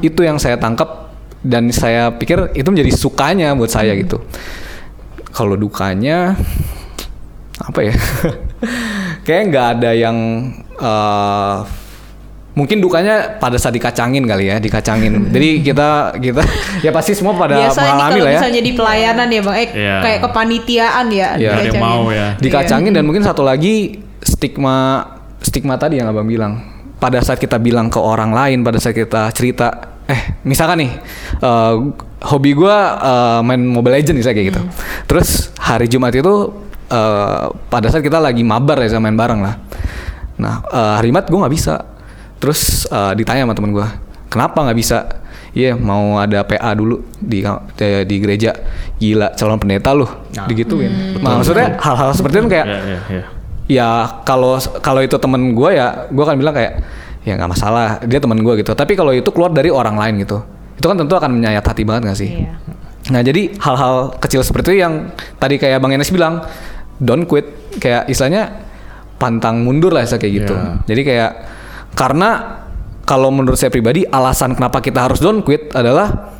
[0.04, 1.08] Itu yang saya tangkap
[1.40, 4.20] dan saya pikir itu menjadi sukanya buat saya gitu.
[5.32, 6.36] Kalau dukanya
[7.64, 7.96] apa ya?
[9.26, 10.18] Kayak nggak ada yang
[10.76, 11.58] eh,
[12.58, 15.14] mungkin dukanya pada saat dikacangin kali ya, dikacangin.
[15.36, 16.42] Jadi kita kita
[16.82, 18.40] ya pasti semua pada Biasa ini mengalami kalau lah ya.
[18.42, 19.96] misalnya di pelayanan ya Bang, eh Iya.
[20.02, 21.28] kayak kepanitiaan ya.
[21.38, 21.52] Iya.
[21.54, 21.82] Yang dikacangin.
[21.86, 22.28] mau ya.
[22.42, 25.06] dikacangin dan mungkin satu lagi stigma
[25.38, 26.58] stigma tadi yang abang bilang
[26.98, 30.92] pada saat kita bilang ke orang lain pada saat kita cerita eh misalkan nih
[31.46, 31.74] eh,
[32.26, 32.78] hobi gue
[33.46, 34.62] main Mobile Legends misalnya kayak gitu
[35.06, 36.58] terus hari Jumat itu
[36.90, 39.56] eh, pada saat kita lagi mabar ya sama main bareng lah
[40.42, 41.76] nah eh, hari Jumat gue nggak bisa
[42.38, 43.88] terus eh, ditanya sama temen gue
[44.28, 45.00] kenapa nggak bisa
[45.58, 47.42] Iya mau ada PA dulu di
[48.06, 48.54] di gereja
[49.02, 50.46] gila calon pendeta lu Nah.
[50.46, 51.18] digituin.
[51.18, 53.24] Nah, maksudnya hal-hal seperti itu kayak Ya, ya, ya.
[53.66, 53.88] ya
[54.22, 54.54] kalau
[54.86, 56.78] kalau itu temen gue ya gue akan bilang kayak
[57.26, 60.46] ya nggak masalah dia temen gue gitu tapi kalau itu keluar dari orang lain gitu
[60.78, 62.54] itu kan tentu akan menyayat hati banget gak sih Iya.
[63.10, 66.46] nah jadi hal-hal kecil seperti itu yang tadi kayak bang Enes bilang
[67.02, 67.50] don't quit
[67.82, 68.62] kayak istilahnya
[69.18, 70.86] pantang mundur lah kayak gitu Iya.
[70.86, 71.32] jadi kayak
[71.94, 72.60] karena
[73.08, 76.36] kalau menurut saya pribadi alasan kenapa kita harus don't quit adalah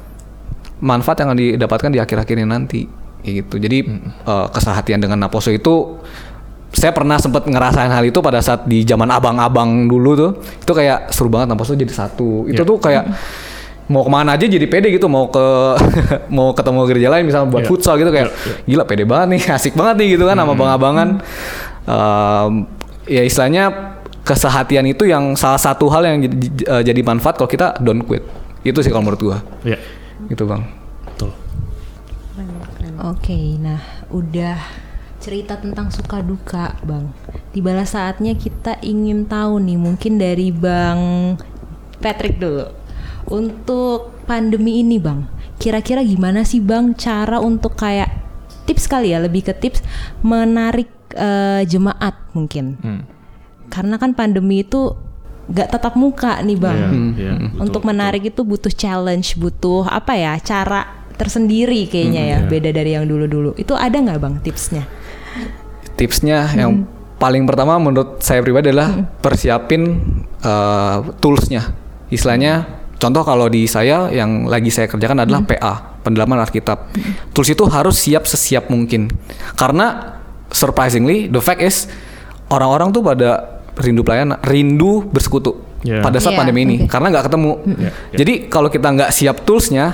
[0.84, 2.84] manfaat yang akan didapatkan di akhir-akhirnya nanti.
[3.24, 3.56] Gitu.
[3.56, 3.78] Jadi
[4.24, 6.00] eh, kesehatian dengan Naposo itu
[6.68, 10.32] saya pernah sempat ngerasain hal itu pada saat di zaman abang-abang dulu tuh.
[10.62, 12.46] Itu kayak seru banget Naposo jadi satu.
[12.46, 12.70] Itu Iya.
[12.70, 13.04] tuh kayak
[13.88, 15.08] mau ke mana aja jadi pede gitu.
[15.08, 15.46] Mau ke
[16.36, 17.72] mau ketemu gereja lain misalnya buat Iya.
[17.72, 18.30] futsal gitu kayak
[18.68, 21.10] gila pede banget nih asik banget nih gitu kan sama abang-abangan.
[21.88, 22.52] Em,
[23.08, 23.97] ya istilahnya
[24.28, 28.28] kesehatian itu yang salah satu hal yang jadi, eh, jadi manfaat kalau kita don't quit.
[28.68, 29.38] Itu sih kalau menurut gua.
[29.64, 29.80] Ya,
[30.28, 30.68] Gitu, Bang.
[31.08, 31.32] betul.
[32.98, 34.58] Oke, nah udah
[35.22, 37.14] cerita tentang suka duka, Bang.
[37.54, 41.34] Tibalah saatnya kita ingin tahu nih, mungkin dari Bang
[42.02, 42.68] Patrick dulu.
[43.28, 45.30] Untuk pandemi ini, Bang,
[45.62, 48.10] kira-kira gimana sih, Bang, cara untuk kayak
[48.66, 49.86] tips kali ya, lebih ke tips
[50.26, 52.78] menarik eh, jemaat mungkin.
[52.82, 53.02] Hmm.
[53.68, 54.96] Karena kan pandemi itu
[55.48, 56.76] gak tatap muka nih, Bang.
[56.76, 57.12] Iya, Hmm.
[57.16, 57.92] iya, betul, Untuk betul.
[57.94, 60.36] menarik itu butuh challenge, butuh apa ya?
[60.40, 60.84] Cara
[61.16, 62.48] tersendiri kayaknya Hmm, ya, iya.
[62.48, 63.58] beda dari yang dulu-dulu.
[63.58, 64.84] Itu ada nggak bang tipsnya?
[65.98, 66.86] Tipsnya yang
[67.18, 69.98] paling pertama menurut saya pribadi adalah persiapin
[70.46, 71.74] uh, toolsnya.
[72.14, 72.70] Istilahnya,
[73.02, 76.94] contoh kalau di saya yang lagi saya kerjakan adalah PA, pendalaman Alkitab.
[77.34, 79.10] Tools itu harus siap sesiap mungkin.
[79.58, 80.16] Karena
[80.54, 81.90] surprisingly, the fact is
[82.54, 86.02] orang-orang tuh pada rindu pelayanan, rindu bersekutu Yeah.
[86.02, 86.90] pada saat Iya, pandemi ini, oke.
[86.90, 87.52] karena nggak ketemu.
[87.64, 87.94] Yeah, yeah.
[88.18, 89.94] Jadi kalau kita nggak siap toolsnya,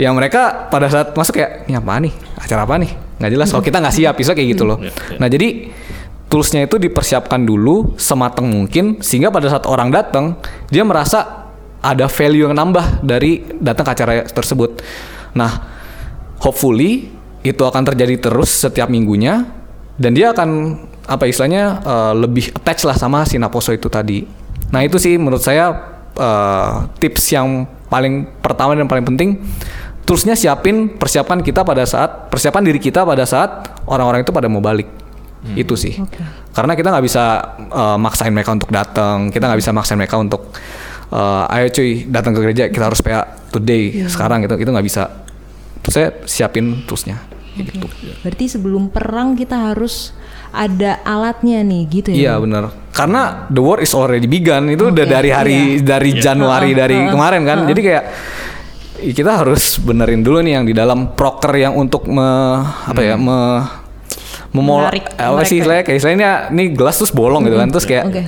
[0.00, 2.90] ya mereka pada saat masuk kayak ini apa nih, acara apa nih,
[3.20, 3.48] nggak jelas.
[3.52, 4.80] Kalau kita nggak siap, bisa kayak gitu loh.
[4.80, 5.20] Yeah, yeah.
[5.20, 5.48] Nah jadi
[6.32, 10.40] toolsnya itu dipersiapkan dulu semateng mungkin sehingga pada saat orang datang
[10.72, 11.52] dia merasa
[11.84, 14.80] ada value yang nambah dari datang ke acara tersebut.
[15.36, 15.52] Nah
[16.40, 17.12] hopefully
[17.44, 19.44] itu akan terjadi terus setiap minggunya
[20.00, 20.80] dan dia akan
[21.10, 24.22] apa istilahnya eh, lebih attach lah sama si Naposo itu tadi.
[24.70, 25.74] Nah itu sih menurut saya
[26.14, 29.42] eh, tips yang paling pertama dan paling penting.
[30.06, 34.62] Toolsnya siapin persiapan kita pada saat persiapan diri kita pada saat orang-orang itu pada mau
[34.62, 34.86] balik.
[35.58, 35.98] Itu sih.
[36.54, 37.24] Karena kita nggak bisa
[37.58, 40.54] eh, maksain mereka untuk datang kita nggak bisa maksain mereka untuk
[41.10, 45.10] eh, ayo cuy datang ke gereja kita harus PA today sekarang gitu itu nggak bisa.
[45.82, 47.18] Terus saya siapin toolsnya.
[47.58, 47.86] Kayak gitu.
[48.22, 50.14] Berarti sebelum perang kita harus
[50.50, 52.16] ada alatnya nih, gitu ya?
[52.16, 52.64] Iya benar.
[52.90, 55.96] Karena the war is already begun itu udah Oke, dari hari iya.
[55.96, 56.22] dari Iya.
[56.30, 57.58] Januari Heeh, dari heeh, kemarin kan.
[57.62, 57.68] heeh.
[57.70, 58.04] Jadi kayak
[59.00, 63.64] kita harus benerin dulu nih yang di dalam proker yang untuk me, apa ya me
[64.50, 68.04] memol Menarik apa sih istilahnya kayak istilahnya nih gelas terus bolong gitu kan terus kayak
[68.10, 68.22] Oke.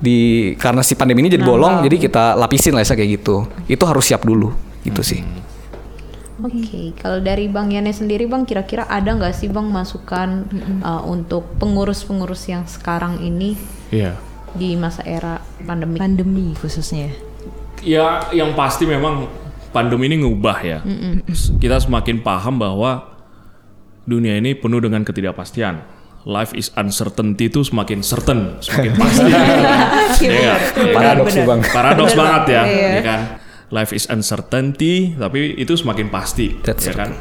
[0.00, 0.18] di
[0.56, 1.52] karena si pandemi ini jadi Nambah.
[1.60, 4.48] bolong jadi kita lapisin lah kayak gitu itu harus siap dulu
[4.80, 5.20] gitu sih
[6.38, 10.46] Oke, kalau dari Bang Yane sendiri Bang, kira-kira ada nggak sih Bang masukan
[10.86, 13.58] uh, untuk pengurus-pengurus yang sekarang ini
[13.90, 14.14] Iya.
[14.54, 15.98] di masa era pandemi?
[15.98, 17.10] Pandemi khususnya.
[17.82, 19.26] Ya, yang pasti memang
[19.74, 20.78] pandemi ini ngubah ya.
[21.58, 23.18] Kita semakin paham bahwa
[24.06, 25.82] dunia ini penuh dengan ketidakpastian.
[26.22, 29.30] Life is uncertainty itu semakin certain, semakin pasti.
[30.18, 30.60] Iya nggak?
[30.76, 31.16] Iya kan?
[31.46, 31.60] Bang.
[31.66, 32.88] Paradoks banget ya, Iya.
[32.90, 33.20] ya kan?
[33.68, 37.12] Life is uncertainty, tapi itu semakin pasti, That's ya kan?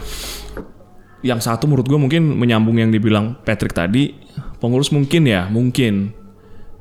[1.20, 4.16] Yang satu menurut gue mungkin menyambung yang dibilang Patrick tadi,
[4.64, 6.16] pengurus mungkin ya, mungkin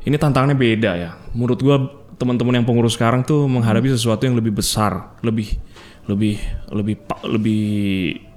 [0.07, 1.11] ini tantangannya beda ya.
[1.35, 1.77] Menurut gua
[2.17, 5.59] teman-teman yang pengurus sekarang tuh menghadapi sesuatu yang lebih besar, lebih
[6.07, 6.39] lebih
[6.71, 6.95] lebih
[7.27, 7.65] lebih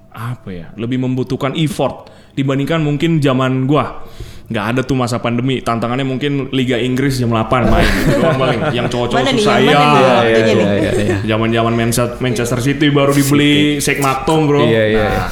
[0.10, 0.68] apa ya?
[0.74, 4.02] Lebih membutuhkan effort dibandingkan mungkin zaman gua.
[4.50, 5.62] Nggak ada tuh masa pandemi.
[5.62, 8.60] Tantangannya mungkin Liga Inggris jam 8 main gitu doang paling.
[8.78, 9.80] Yang cowok-cowok susah yang ya.
[10.26, 11.18] Iya, iya, iya, iya.
[11.24, 14.66] Zaman-zaman Manchester, Manchester City baru dibeli Sheikh Maktoum, Bro.
[14.66, 15.30] Iya, iya, Nah,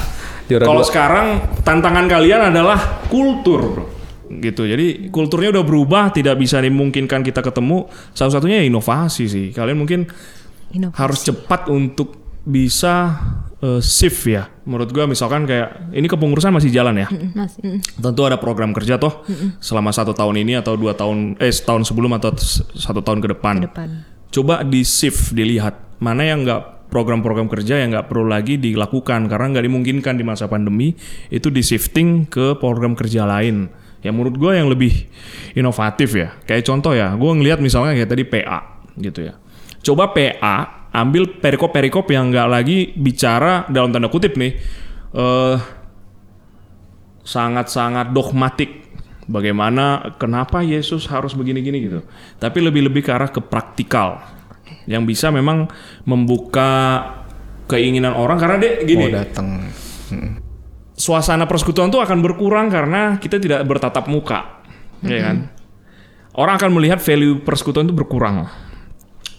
[0.48, 0.58] iya.
[0.64, 1.26] Kalau sekarang
[1.60, 3.84] tantangan kalian adalah kultur, bro.
[4.28, 4.64] Gitu.
[4.64, 7.84] Jadi kulturnya udah berubah, tidak bisa dimungkinkan kita ketemu.
[8.16, 9.46] Salah satunya ya inovasi sih.
[9.52, 10.08] Kalian mungkin
[10.72, 10.96] Inovasi.
[10.96, 12.16] harus cepat untuk
[12.48, 13.20] bisa
[13.62, 14.50] eh, shift ya.
[14.64, 17.08] Menurut gua misalkan kayak ini kepengurusan masih jalan ya.
[17.10, 17.82] Masih.
[17.98, 19.24] Tentu ada program kerja toh
[19.58, 22.34] selama satu tahun ini atau dua tahun eh setahun sebelum atau
[22.74, 23.54] satu tahun ke depan.
[23.62, 23.88] Ke depan.
[24.28, 29.46] Coba di shift dilihat mana yang nggak program-program kerja yang nggak perlu lagi dilakukan karena
[29.52, 30.96] nggak dimungkinkan di masa pandemi
[31.28, 33.68] itu di shifting ke program kerja lain.
[34.00, 34.92] Yang menurut gue yang lebih
[35.58, 36.32] inovatif ya.
[36.46, 38.58] Kayak contoh ya, gue ngelihat misalnya kayak tadi PA
[38.94, 39.34] gitu ya.
[39.82, 44.52] Coba PA ambil perikop-perikop yang nggak lagi bicara dalam tanda kutip nih.
[45.08, 45.56] eh
[47.28, 48.88] sangat-sangat dogmatik
[49.28, 52.00] bagaimana kenapa Yesus harus begini-gini gitu.
[52.40, 54.24] Tapi lebih-lebih ke arah ke praktikal
[54.88, 55.68] yang bisa memang
[56.08, 57.04] membuka
[57.68, 59.48] keinginan orang karena dia gini mau datang.
[60.96, 64.64] suasana persekutuan tuh akan berkurang karena kita tidak bertatap muka,
[65.04, 65.36] ya kan?
[66.32, 68.48] Orang akan melihat value persekutuan itu berkurang.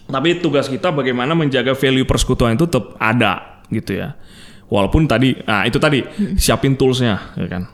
[0.10, 4.18] Tapi tugas kita bagaimana menjaga value persekutuan itu tetap ada, gitu ya.
[4.70, 6.02] Walaupun tadi, nah itu tadi
[6.34, 7.70] siapin toolsnya, ya kan?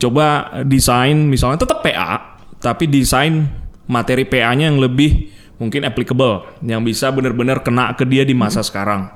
[0.00, 3.48] Coba desain misalnya tetap PA, tapi desain
[3.88, 9.12] materi PA-nya yang lebih mungkin applicable, yang bisa benar-benar kena ke dia di masa sekarang.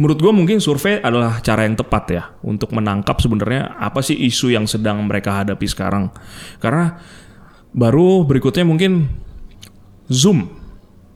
[0.00, 4.50] Menurut gue mungkin survei adalah cara yang tepat ya untuk menangkap sebenarnya apa sih isu
[4.50, 6.10] yang sedang mereka hadapi sekarang.
[6.58, 6.98] Karena
[7.76, 9.06] baru berikutnya mungkin
[10.08, 10.48] Zoom,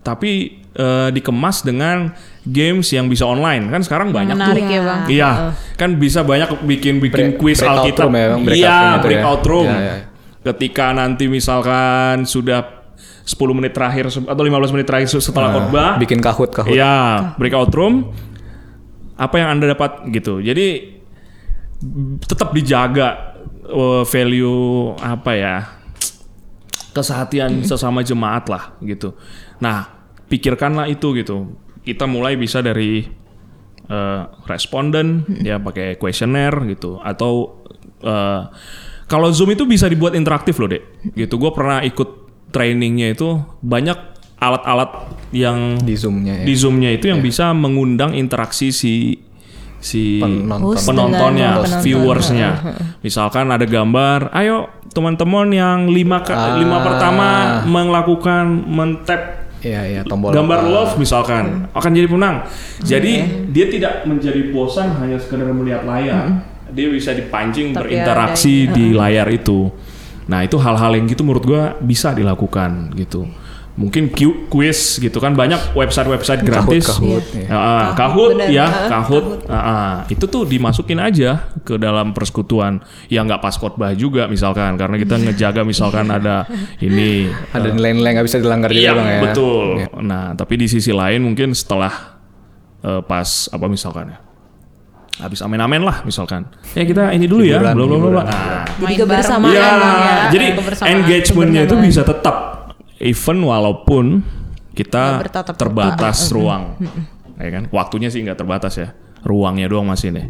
[0.09, 0.32] tapi
[0.72, 4.72] eh, dikemas dengan games yang bisa online kan sekarang banyak Menarik tuh.
[4.72, 5.00] ya, Bang.
[5.06, 5.30] Iya,
[5.76, 8.04] kan bisa banyak bikin bikin quiz breakout Alkitab.
[8.04, 9.02] room ya, Bang, breakout Iya, room ya.
[9.02, 9.66] breakout room.
[9.66, 9.96] Iya, iya.
[10.40, 12.61] Ketika nanti misalkan sudah
[13.22, 16.72] 10 menit terakhir atau 15 menit terakhir se- setelah khotbah, bikin kahut kahut.
[16.72, 18.09] Iya, breakout room.
[19.14, 20.40] Apa yang Anda dapat gitu.
[20.40, 20.96] Jadi
[22.22, 23.36] tetap dijaga
[23.66, 24.56] uh, value
[24.96, 25.56] apa ya?
[26.88, 29.14] kesehatian sesama jemaat lah gitu.
[29.59, 29.97] Nah,
[30.28, 31.56] pikirkanlah itu gitu.
[31.82, 33.00] Kita mulai bisa dari
[33.88, 37.64] uh, responden ya pakai kuesioner gitu atau
[38.04, 38.42] uh,
[39.08, 40.84] kalau Zoom itu bisa dibuat interaktif loh, Dek.
[41.16, 41.34] Gitu.
[41.34, 43.96] Gue pernah ikut trainingnya itu banyak
[44.38, 44.90] alat-alat
[45.34, 46.44] yang Di zoomnya ya.
[46.46, 49.18] di zoomnya itu yang bisa mengundang interaksi si
[49.78, 50.78] si Penonton.
[50.78, 51.82] Penontonnya, penonton.
[51.82, 52.50] viewersnya.
[53.02, 56.54] Misalkan ada gambar, ayo teman-teman yang lima ke- Ah.
[56.54, 57.26] lima pertama
[57.64, 60.70] melakukan mentap Iya iya tombol gambar apa.
[60.70, 62.36] love misalkan akan jadi pemenang.
[62.78, 63.12] Jadi
[63.50, 66.46] dia tidak menjadi bosan hanya sekedar melihat layar.
[66.68, 69.72] Dia bisa dipancing Tapi berinteraksi di layar itu.
[70.28, 73.26] Nah itu hal-hal yang gitu menurut gua bisa dilakukan gitu.
[73.78, 74.10] Mungkin
[74.50, 76.82] quiz gitu kan banyak website-website gratis.
[76.84, 77.54] Kahut, Ya, ya.
[77.54, 78.50] ah, Kahoot, bener.
[78.50, 79.46] ya, Ah, Kahoot.
[79.46, 79.92] Ah, ah.
[80.06, 82.82] itu tuh dimasukin aja ke dalam persekutuan.
[83.06, 86.42] Ya nggak pas khotbah juga misalkan karena kita ngejaga misalkan ada
[86.78, 89.20] ini Ada nilai-nilai nggak bisa dilanggar juga Iya bang ya.
[89.22, 89.66] betul.
[89.78, 89.88] Iya.
[90.00, 92.18] Nah tapi di sisi lain mungkin setelah
[92.80, 94.18] eh, pas apa misalkan ya,
[95.20, 96.46] habis amen-amen lah misalkan.
[96.74, 98.10] Ya kita ini dulu ya, Hiburan, belum belum belum.
[98.10, 98.26] hiburan.
[98.26, 100.16] Nah, Jadi kebersamaan Iya, Bang, ya.
[100.30, 100.46] jadi
[100.88, 102.47] engagementnya itu bisa tetap
[102.99, 104.22] even walaupun
[104.74, 105.22] kita
[105.59, 106.78] terbatas ruang,
[107.38, 107.64] ya kan?
[107.70, 108.94] Waktunya sih nggak terbatas ya,
[109.26, 110.26] ruangnya doang masih nih.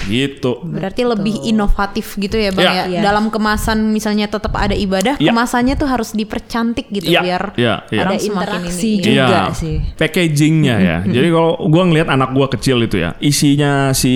[0.00, 0.64] Gitu.
[0.64, 2.72] Berarti lebih inovatif gitu ya bang Iya.
[2.72, 2.84] ya.
[2.88, 3.00] Iya.
[3.04, 5.28] Dalam kemasan misalnya tetap ada ibadah, Iya.
[5.28, 8.00] kemasannya tuh harus dipercantik gitu Iya, biar iya, iya.
[8.00, 9.04] orang Ada interaksi ini.
[9.04, 9.26] juga.
[9.28, 9.76] Iya, sih.
[9.94, 10.96] packagingnya ya.
[11.04, 14.14] Jadi kalau gua ngelihat anak gua kecil itu ya, isinya si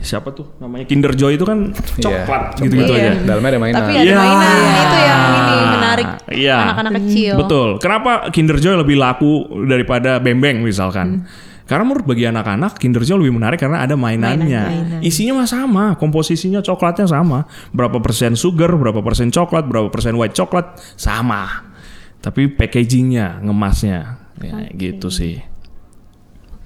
[0.00, 3.00] siapa tuh namanya Kinder Joy itu kan coklat Iya, gitu-gitu Iya.
[3.04, 3.12] aja.
[3.22, 3.78] Dalamnya ada mainan.
[3.78, 4.16] Tapi ada Iya.
[4.16, 6.56] mainan itu yang ini menarik Iya.
[6.64, 7.34] anak-anak kecil.
[7.36, 7.68] Betul.
[7.78, 9.32] Kenapa Kinder Joy lebih laku
[9.64, 11.28] daripada Bembeng misalkan?
[11.70, 14.98] Karena menurut bagi anak-anak Kinder Joy lebih menarik karena ada mainannya.
[15.06, 17.46] Isinya mah sama, komposisinya coklatnya sama.
[17.70, 21.70] Berapa persen sugar, berapa persen coklat, berapa persen white coklat sama.
[22.18, 25.46] Tapi packagingnya, ngemasnya, ya gitu sih.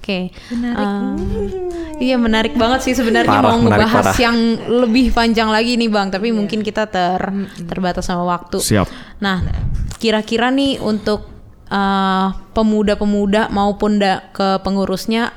[0.01, 0.33] Oke.
[0.57, 1.21] Um,
[2.01, 4.21] iya menarik banget sih sebenarnya Parah, mau menarik ngebahas parah.
[4.25, 4.37] yang
[4.85, 6.09] lebih panjang lagi nih bang.
[6.09, 7.21] Tapi mungkin kita ter
[7.69, 8.57] terbatas sama waktu.
[8.57, 8.89] Siap.
[9.21, 9.45] Nah,
[10.01, 11.34] kira-kira nih untuk
[11.69, 15.33] uh, pemuda-pemuda maupun da- ke pengurusnya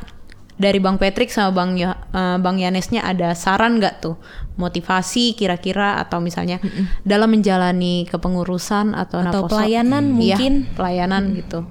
[0.58, 1.94] dari Bang Patrick sama Bang uh,
[2.42, 4.18] Bang Yanesnya ada saran nggak tuh
[4.58, 6.58] motivasi kira-kira atau misalnya
[7.06, 9.54] dalam menjalani kepengurusan atau, Atau naposo?
[9.54, 10.54] pelayanan Iya, mungkin.
[10.74, 11.62] pelayanan gitu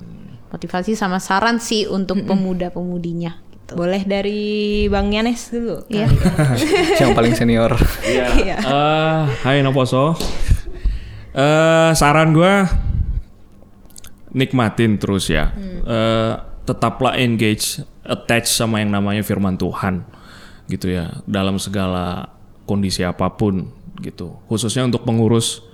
[0.46, 3.74] motivasi sama saran sih untuk pemuda-pemudinya gitu.
[3.74, 5.82] Boleh dari Bang Yanes dulu.
[5.90, 6.06] Iya.
[7.02, 7.74] yang paling senior.
[8.06, 8.54] Iya.
[8.54, 10.14] Eh, hai Noposo.
[11.34, 12.54] Eh, saran gue
[14.36, 15.48] nikmatin terus ya.
[15.56, 16.34] Eh,
[16.68, 20.04] tetaplah engage, attach sama yang namanya firman Tuhan,
[20.68, 21.08] gitu ya.
[21.24, 22.28] Dalam segala
[22.68, 23.72] kondisi apa pun,
[24.04, 24.36] gitu.
[24.46, 25.64] Khususnya untuk pengurus.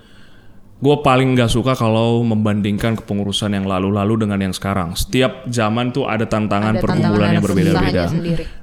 [0.82, 4.98] Gue paling nggak suka kalau membandingkan kepengurusan yang lalu-lalu dengan yang sekarang.
[4.98, 8.04] Setiap zaman tuh ada tantangan Ada pergumulan tantangan yang berbeda-beda.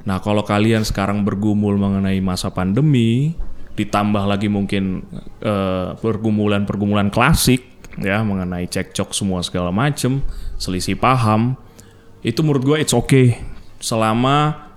[0.04, 3.40] Nah, kalau kalian sekarang bergumul mengenai masa pandemi,
[3.80, 5.08] ditambah lagi mungkin
[5.40, 10.24] eh, pergumulan-pergumulan klasik ya mengenai cekcok semua segala macem,
[10.56, 11.56] selisih paham,
[12.26, 13.40] itu menurut gue it's okay
[13.80, 14.68] selama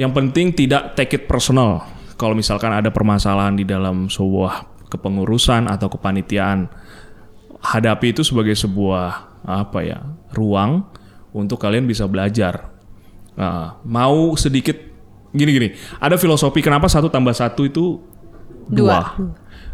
[0.00, 1.86] yang penting tidak take it personal.
[2.18, 6.70] Kalau misalkan ada permasalahan di dalam sebuah kepengurusan atau kepanitiaan,
[7.62, 9.98] hadapi itu sebagai sebuah apa ya
[10.34, 10.86] ruang
[11.34, 12.70] untuk kalian bisa belajar.
[13.34, 14.76] Nah, mau sedikit
[15.32, 17.98] gini-gini, ada filosofi kenapa satu tambah satu itu
[18.68, 19.16] dua.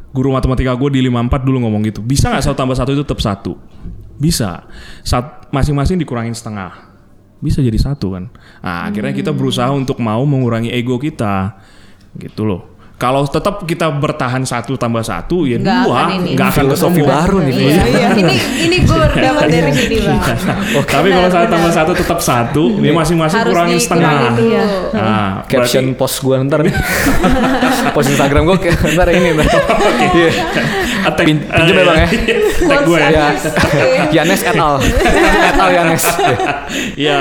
[0.09, 2.01] Guru matematika gue di 54 dulu ngomong gitu.
[2.01, 3.53] Bisa nggak satu tambah satu itu tetap satu?
[4.17, 4.65] Bisa.
[5.05, 6.89] Sat- masing-masing dikurangin setengah.
[7.39, 8.25] Bisa jadi satu kan.
[8.65, 11.55] Nah, akhirnya kita berusaha untuk mau mengurangi ego kita.
[12.19, 12.78] Gitu loh.
[12.99, 17.55] Kalau tetap kita bertahan satu tambah satu ya Nggak dua, nggak akan Filosofi baru nih.
[17.55, 18.09] Iya, iya.
[18.11, 20.19] ini ini gue dapat dari sini bang.
[20.83, 24.35] Tapi kalau satu tambah satu tetap satu, ini masing-masing kurangin setengah.
[24.35, 24.65] Iya.
[24.91, 26.75] Nah, Caption berarti- post gue ntar nih.
[27.95, 29.47] post Instagram gue ntar ini ntar.
[30.11, 30.31] Iya.
[30.99, 32.09] Attack, Pin- pinjem ya, Bang, ya?
[32.67, 33.09] Tag gue ya.
[33.09, 33.29] Ya.
[34.11, 34.83] Yanes et al.
[34.83, 36.05] et al Yanes.
[36.99, 37.19] Iya,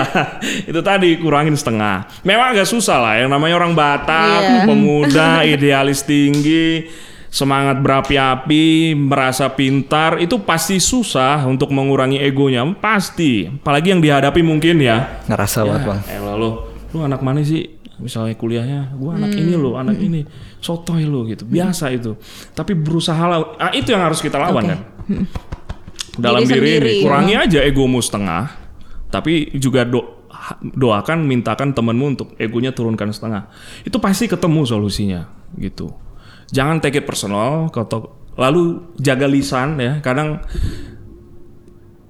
[0.65, 2.09] itu tadi kurangin setengah.
[2.25, 4.65] Memang agak susah lah, yang namanya orang Batak, Iya.
[4.65, 5.29] pemuda,
[5.67, 6.87] idealis tinggi.
[7.27, 13.45] semangat berapi-api, merasa pintar, itu pasti susah untuk mengurangi egonya, pasti.
[13.45, 15.21] Apalagi yang dihadapi mungkin ya.
[15.27, 15.99] Ngerasa banget bang.
[16.07, 16.49] Eh lalu,
[16.95, 17.77] lu anak mana sih?
[17.97, 20.21] Misalnya kuliahnya, gua anak ini lo, anak ini,
[20.61, 22.13] sotoy lo gitu, biasa itu.
[22.53, 24.79] Tapi berusaha lah, ah, itu yang harus kita lawan kan.
[26.17, 26.91] Dalam Diri diri, sendiri.
[26.97, 28.53] ini, kurangi aja egomu setengah,
[29.09, 30.29] tapi juga do
[30.61, 33.49] doakan, mintakan temenmu untuk egonya turunkan setengah.
[33.81, 35.25] Itu pasti ketemu solusinya,
[35.55, 35.95] gitu.
[36.51, 40.03] Jangan take it personal, kalau lalu jaga lisan ya.
[40.03, 40.43] Kadang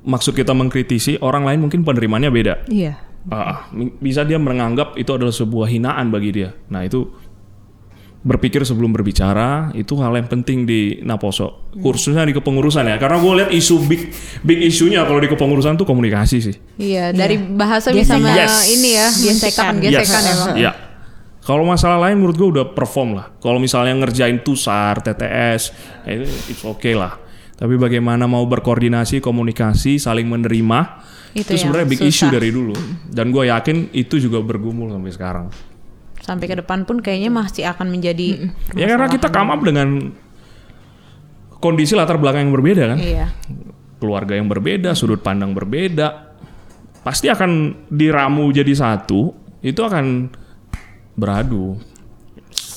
[0.08, 2.64] maksud kita mengkritisi orang lain mungkin penerimanya beda.
[2.72, 2.98] Iya.
[3.76, 6.56] Mi- bisa dia menganggap itu adalah sebuah hinaan bagi dia.
[6.72, 7.12] Nah itu
[8.28, 12.96] berpikir sebelum berbicara itu hal yang penting di Naposo, khususnya di kepengurusan ya.
[13.00, 14.12] Karena gue lihat isu big
[14.44, 16.56] big isunya kalau di kepengurusan tuh komunikasi sih.
[16.80, 18.68] Iya, dari bahasa bisa me- Yes.
[18.68, 20.56] ini ya, gesekan, gesekan ya bang.
[20.56, 20.72] Iya.
[21.48, 23.32] Kalau masalah lain menurut gue udah perform lah.
[23.40, 25.72] Kalau misalnya ngerjain tusar, TTS,
[26.04, 27.16] ya itu it's okay lah.
[27.56, 30.80] Tapi bagaimana mau berkoordinasi, komunikasi, saling menerima,
[31.32, 32.12] Itu itu, sebenarnya big susah.
[32.12, 32.76] issue dari dulu.
[33.08, 35.48] Dan gue yakin itu juga bergumul sampai sekarang.
[36.20, 40.12] Sampai ke depan pun kayaknya masih akan menjadi Ya karena kita come up dengan
[41.64, 43.00] kondisi latar belakang yang berbeda kan.
[43.00, 43.32] Iya.
[44.04, 46.36] Keluarga yang berbeda, sudut pandang berbeda.
[47.08, 49.32] Pasti akan diramu jadi satu,
[49.64, 50.28] itu akan
[51.18, 51.76] beradu.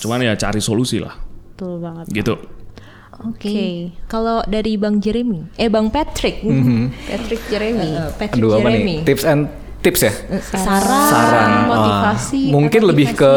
[0.01, 1.13] Cuman ya cari solusi lah.
[1.53, 2.09] Betul banget.
[2.11, 2.35] Gitu.
[3.21, 3.47] Oke.
[3.47, 3.63] Oke.
[4.09, 6.41] Kalau dari Bang Jeremy, eh Bang Patrick,
[7.05, 8.17] Patrick Jeremy.
[8.17, 8.81] Patrick Aduh apa nih?
[8.81, 9.43] Jeremy, Tips and
[9.81, 10.13] tips ya?
[10.31, 11.51] Eh, saran, Saran.
[11.69, 13.33] motivasi, Ah, mungkin lebih ke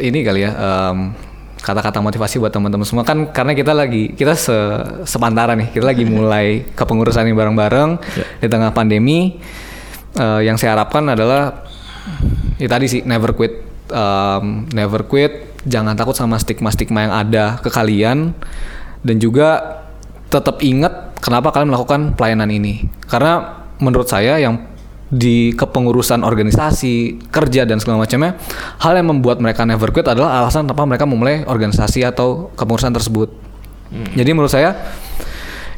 [0.00, 0.50] ini kali ya.
[0.52, 1.12] em,
[1.56, 4.54] kata-kata motivasi buat teman-teman semua kan karena kita lagi kita se
[5.02, 7.90] sepantaran nih kita lagi mulai kepengurusan ini bareng-bareng
[8.40, 9.36] di tengah pandemi
[10.16, 11.68] Eh, yang saya harapkan adalah
[12.56, 15.62] ya tadi sih never quit Em, never quit.
[15.66, 18.34] Jangan takut sama stigma-stigma yang ada ke kalian.
[19.06, 19.82] Dan juga
[20.26, 22.90] tetap ingat kenapa kalian melakukan pelayanan ini.
[23.06, 24.58] Karena menurut saya yang
[25.06, 28.34] di kepengurusan organisasi kerja dan segala macamnya
[28.82, 33.30] hal yang membuat mereka never quit adalah alasan kenapa mereka memulai organisasi atau kepengurusan tersebut.
[33.94, 34.74] Jadi menurut saya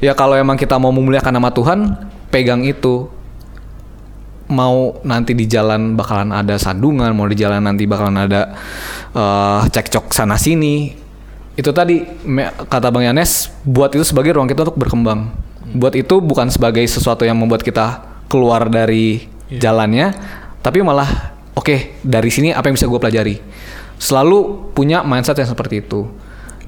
[0.00, 3.12] ya kalau emang kita mau memuliakan nama Tuhan pegang itu
[4.49, 8.57] mau nanti di jalan bakalan ada sandungan, mau di jalan nanti bakalan ada
[9.12, 10.92] eh, cekcok sana sini.
[11.59, 15.30] Itu tadi me- kata Bang Yanes, buat itu sebagai ruang kita untuk berkembang.
[15.74, 20.12] Buat itu bukan sebagai sesuatu yang membuat kita keluar dari jalannya,
[20.64, 23.36] tapi malah oke dari sini apa yang bisa gue pelajari.
[23.99, 26.07] Selalu punya mindset yang seperti itu.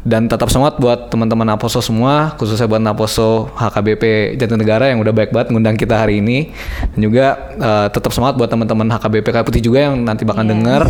[0.01, 5.28] Dan tetap semangat buat teman-teman Naposo semua, khususnya buat Naposo HKBP Jatinegara yang udah baik
[5.28, 6.57] banget ngundang kita hari ini.
[6.96, 10.88] Dan juga eh, tetap semangat buat teman-teman HKBP Kayu Putih juga yang nanti bakal denger.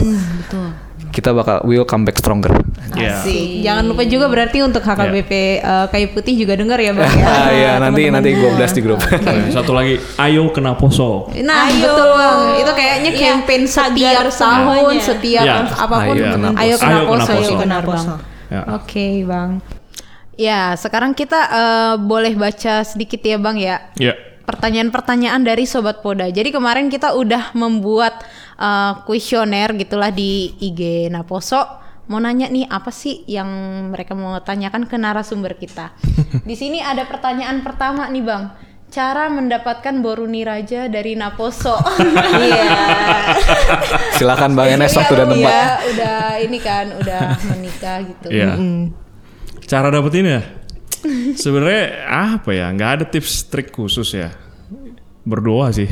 [1.10, 2.54] Kita bakal will come back stronger.
[2.94, 3.18] Ya.
[3.18, 3.66] Asik.
[3.66, 7.26] Jangan lupa juga berarti untuk HKBP eh, Kayu Putih juga dengar ya bang ya.
[7.34, 9.02] Ah iya nanti nanti gue blast di grup.
[9.02, 11.26] Nah, Satu lagi, ayo kena poso.
[11.34, 11.82] Nah Ayo.
[11.82, 15.56] betul bang, itu kayaknya Iya, campaign tagar setiap tahun, setiap Iya.
[15.66, 16.14] apa pun.
[16.14, 16.86] Ayo kena Ayo poso.
[16.86, 18.14] kena Ayo kena poso, ayo Kena poso.
[18.50, 18.66] Ya.
[18.74, 19.62] Oke bang.
[20.34, 23.76] Ya sekarang kita eh, boleh baca sedikit ya bang ya.
[23.96, 24.14] Ya.
[24.44, 26.26] Pertanyaan-pertanyaan dari Sobat Poda.
[26.26, 28.26] Jadi kemarin kita udah membuat
[28.58, 31.78] eh, kuesioner gitulah di IG Naposo.
[32.10, 33.46] Mau nanya nih apa sih yang
[33.94, 35.94] mereka mau tanyakan ke narasumber kita.
[36.48, 38.44] di sini ada pertanyaan pertama nih bang.
[38.90, 41.78] Cara mendapatkan Boruni Raja dari Naposo.
[42.40, 42.66] Iya.
[44.18, 45.46] Silakan Bang Enes waktu dan Iya, tempat.
[45.46, 47.20] Iya, udah ini kan, udah
[47.54, 48.26] menikah gitu.
[48.34, 48.58] Iya.
[49.70, 50.42] Cara dapetin ya?
[51.38, 52.66] Sebenarnya apa ya?
[52.74, 54.34] Nggak ada tips trik khusus ya.
[55.22, 55.86] Berdoa sih.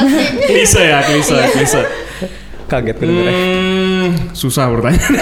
[0.48, 1.82] klise ya, klise, klise.
[2.70, 3.34] Kaget gue dengernya.
[3.34, 5.12] Hmm, susah pertanyaan.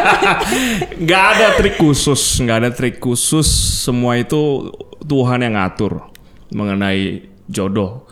[1.04, 3.46] nggak ada trik khusus, nggak ada trik khusus.
[3.84, 4.72] Semua itu
[5.04, 6.09] Tuhan yang ngatur
[6.54, 8.06] mengenai jodoh.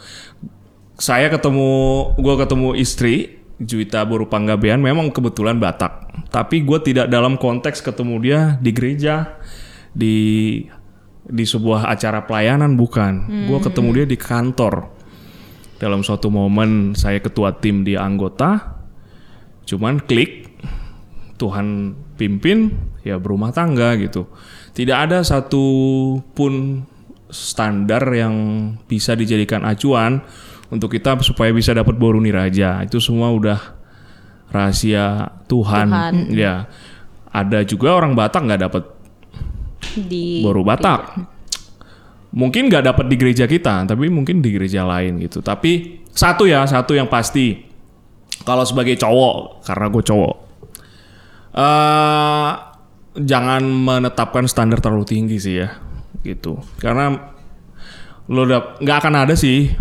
[0.99, 1.71] Saya ketemu,
[2.19, 6.27] gue ketemu istri Juwita Borupanggabean memang kebetulan Batak.
[6.31, 9.39] Tapi gue tidak dalam konteks ketemu dia di gereja,
[9.91, 10.17] di
[11.29, 13.47] di sebuah acara pelayanan bukan.
[13.51, 14.95] Gue ketemu dia di kantor.
[15.79, 18.83] Dalam suatu momen saya ketua tim di anggota,
[19.67, 20.51] cuman klik
[21.39, 22.75] Tuhan pimpin
[23.07, 24.27] ya berumah tangga gitu.
[24.75, 25.63] Tidak ada satu
[26.35, 26.83] pun
[27.29, 28.35] standar yang
[28.89, 30.25] bisa dijadikan acuan
[30.69, 32.81] untuk kita supaya bisa dapat boruni raja.
[32.85, 33.61] Itu semua udah
[34.53, 35.89] rahasia Tuhan.
[35.89, 36.15] Tuhan.
[36.33, 36.69] Ya.
[37.29, 38.85] Ada juga orang Batak nggak dapat
[39.95, 41.01] Di baru Batak.
[42.29, 45.41] Mungkin nggak dapat di gereja kita, tapi mungkin di gereja lain gitu.
[45.41, 47.65] Tapi satu ya, satu yang pasti.
[48.45, 50.35] Kalau sebagai cowok, karena gue cowok,
[51.59, 52.51] eh
[53.19, 55.69] jangan menetapkan standar terlalu tinggi sih ya,
[56.23, 56.63] gitu.
[56.79, 57.35] Karena
[58.29, 59.73] lo udah nggak akan ada sih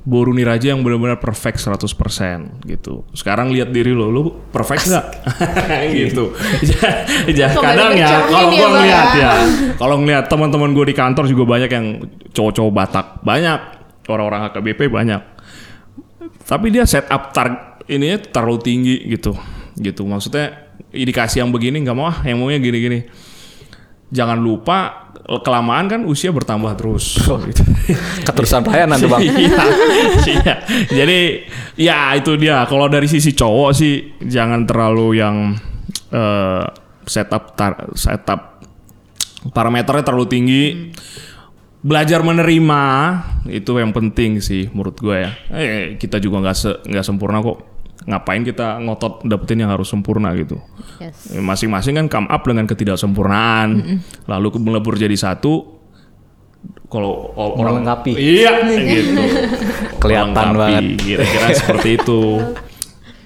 [0.00, 3.04] Boru Niraja yang benar-benar perfect 100% gitu.
[3.12, 5.06] Sekarang lihat diri lo, lo perfect nggak?
[6.00, 6.32] gitu.
[7.60, 9.20] Kok kadang ya kalau ya, gua Bang, ngeliat ya?
[9.20, 9.32] ya,
[9.76, 11.86] kalau ngeliat teman-teman gue di kantor juga banyak yang
[12.32, 13.60] cowok-cowok Batak, banyak
[14.08, 15.22] orang-orang HKBP banyak.
[16.48, 19.36] Tapi dia setup tar ininya terlalu tinggi gitu,
[19.76, 20.02] gitu.
[20.08, 23.04] Maksudnya indikasi yang begini nggak mau ah, yang maunya gini-gini.
[24.10, 25.06] Jangan lupa
[25.38, 27.22] kelamaan kan usia bertambah terus.
[27.22, 27.62] gitu.
[28.26, 29.22] Keterusan pelayanan tuh bang.
[29.30, 29.62] Iya,
[30.26, 30.54] iya.
[30.90, 31.18] Jadi
[31.78, 32.66] ya itu dia.
[32.66, 35.54] Kalau dari sisi cowok sih jangan terlalu yang
[36.10, 36.64] eh,
[37.06, 38.58] setup tar- setup
[39.50, 40.64] parameternya terlalu tinggi.
[41.80, 42.82] Belajar menerima
[43.48, 45.30] itu yang penting sih menurut gue ya.
[45.48, 47.64] Eh, kita juga nggak se- nggak sempurna kok.
[48.00, 50.56] Ngapain kita ngotot dapetin yang harus sempurna gitu.
[50.96, 51.32] Yes.
[51.32, 53.68] Masing-masing kan come up dengan ketidaksempurnaan.
[54.24, 55.80] Lalu ke- melebur jadi satu.
[56.86, 58.12] Kalau orang Melengkapi.
[58.12, 59.22] Iya, gitu.
[59.96, 60.82] Kelihatan banget.
[60.98, 62.20] Kira-kira seperti itu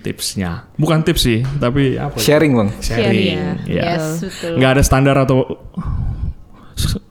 [0.04, 0.68] tipsnya.
[0.76, 2.12] Bukan tips sih, tapi apa?
[2.14, 2.22] ya?
[2.22, 2.68] Sharing bang.
[2.76, 3.24] Sharing.
[3.24, 3.50] ya.
[3.64, 3.82] Iya.
[3.96, 4.52] Yes, betul.
[4.60, 5.38] Nggak ada standar atau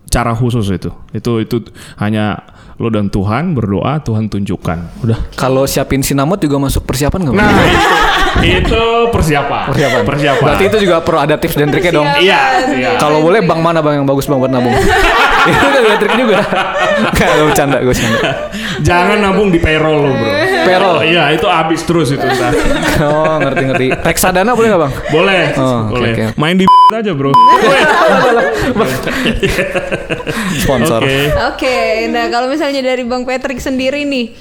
[0.07, 0.93] cara khusus itu.
[1.09, 1.57] Itu itu
[1.97, 5.05] hanya lo dan Tuhan berdoa, Tuhan tunjukkan.
[5.05, 5.19] Udah.
[5.37, 7.35] Kalau siapin sinamot juga masuk persiapan nggak?
[7.37, 9.69] Nah, itu, itu persiapan.
[9.69, 10.01] persiapan.
[10.01, 10.45] Persiapan.
[10.49, 12.07] Berarti itu juga perlu ada tips dan triknya dong.
[12.17, 12.41] Iya,
[12.73, 12.89] iya.
[12.97, 14.73] Kalau boleh bang mana bang yang bagus bang buat nabung?
[15.49, 16.37] itu kan ada trik juga.
[17.13, 18.19] Gak, gue bercanda, gue bercanda.
[18.79, 20.31] Jangan nabung di payroll lo, Bro.
[20.63, 20.97] Payroll.
[21.03, 22.55] Iya, itu habis terus itu ntar.
[23.03, 23.87] Oh ngerti ngerti.
[23.99, 24.93] Reksadana boleh nggak bang?
[25.09, 26.11] Boleh, Oh, boleh.
[26.11, 26.23] oke.
[26.35, 27.33] Main di aja, Bro.
[30.55, 31.01] Sponsor.
[31.01, 31.17] Oke.
[31.49, 34.33] Oke, nah kalau misalnya dari Bang Patrick sendiri nih,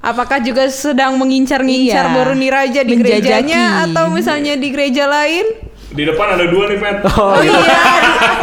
[0.00, 3.22] apakah juga sedang mengincar-ngincar Iya, Boru Niraja di menjajaki.
[3.22, 5.65] gerejanya atau misalnya di gereja lain?
[5.86, 6.96] Di depan ada dua nih, Pet.
[7.06, 7.62] Oh, Oh iya, di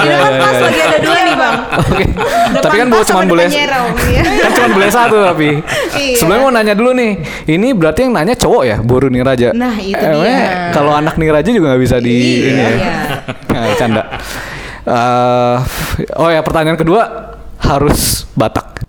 [0.04, 0.64] Iya, depan iya, pas iya.
[0.64, 1.56] lagi ada dua nih Bang.
[1.76, 2.06] Oke.
[2.08, 3.66] Depan Tapi kan pas sama cuma boleh ya.
[4.44, 5.50] kan cuma boleh satu tapi.
[5.94, 6.16] Iya.
[6.18, 7.12] Sebelumnya mau nanya dulu nih.
[7.46, 9.52] Ini berarti yang nanya cowok ya, Boru Niraja.
[9.52, 10.72] Nah, itu Emangnya dia.
[10.72, 12.72] Kalau anak Niraja juga nggak bisa di Iya, ini ya.
[12.72, 12.94] iya.
[13.54, 14.04] Nah, canda.
[14.84, 15.56] Eh,
[16.18, 17.02] oh ya pertanyaan kedua
[17.60, 18.83] harus Batak.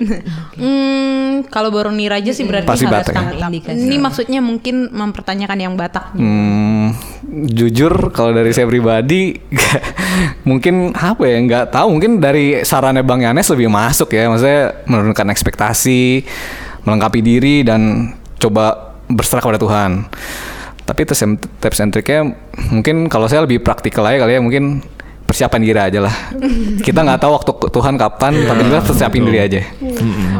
[0.60, 3.48] Hmm, kalau Boru Niraja sih berarti Pasti harus Batak ya?
[3.48, 3.80] Indikasi.
[3.80, 6.12] Ini maksudnya mungkin mempertanyakan yang Batak.
[6.16, 6.92] Hmm,
[7.48, 9.38] jujur kalau dari saya pribadi
[10.48, 15.30] mungkin apa ya nggak tahu mungkin dari sarannya Bang Yanes lebih masuk ya maksudnya menurunkan
[15.30, 16.26] ekspektasi
[16.84, 20.10] melengkapi diri dan coba berserah kepada Tuhan
[20.88, 22.34] tapi tips and, tips and triknya
[22.74, 24.82] mungkin kalau saya lebih praktikal aja kali ya mungkin
[25.30, 26.14] persiapan diri aja lah.
[26.82, 29.60] Kita nggak tahu waktu Tuhan kapan tapi kita persiapin diri aja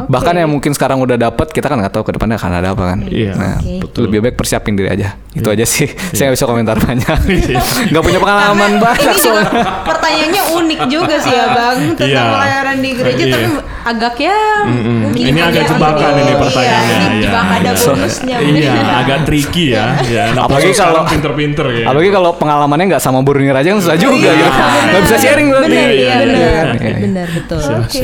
[0.05, 2.83] bahkan yang mungkin sekarang udah dapet kita kan nggak tahu ke depannya akan ada apa
[2.87, 4.05] kan Iya, nah, betul.
[4.05, 7.17] lebih baik persiapin diri aja itu aja sih saya nggak bisa komentar banyak
[7.89, 9.49] nggak punya pengalaman banyak Ini soalnya
[9.83, 12.23] pertanyaannya unik juga sih ya Bang tentang Iya.
[12.29, 13.33] pelayanan di gereja Iya.
[13.33, 13.47] tapi
[13.81, 14.37] agak ya
[14.67, 17.23] mungkin Ini agak jebakan ini Iya, pertanyaannya, ini iya.
[17.23, 18.35] jebakan ada So- bonusnya.
[18.37, 18.71] Iya,
[19.01, 19.85] agak tricky ya.
[20.03, 21.85] ya nah, Apalagi kalau- pinter-pinter ya.
[21.87, 24.37] apalagi kalau pengalamannya nggak sama Buruni Raja kan susah juga Iya.
[24.37, 26.15] gitu nggak bisa sharing berarti Iya, iya, iya, iya.
[26.21, 26.95] Iya, iya.
[27.01, 27.59] Benar betul.
[27.81, 28.03] Oke.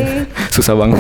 [0.49, 0.97] susah banget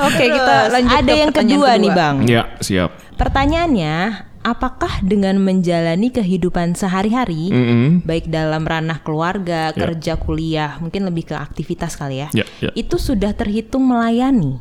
[0.00, 2.16] Oke, kita lanjut Ada ke yang pertanyaan kedua, nih bang.
[2.26, 2.90] Ya, siap.
[3.16, 3.94] Pertanyaannya,
[4.40, 8.00] apakah dengan menjalani kehidupan sehari-hari, Mm-mm.
[8.04, 12.70] baik dalam ranah keluarga, kerja, kuliah, mungkin lebih ke aktivitas kali ya, Ya, ya.
[12.72, 14.60] itu sudah terhitung melayani?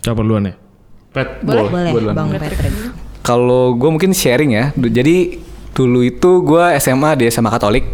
[0.00, 0.54] Siapa duluan ya?
[1.12, 1.44] Pet.
[1.44, 2.74] Boleh, Boleh, boleh, bang Patrick.
[3.24, 4.64] Kalau gue mungkin sharing ya.
[4.76, 5.40] Jadi
[5.72, 7.84] dulu itu gue SMA di SMA Katolik,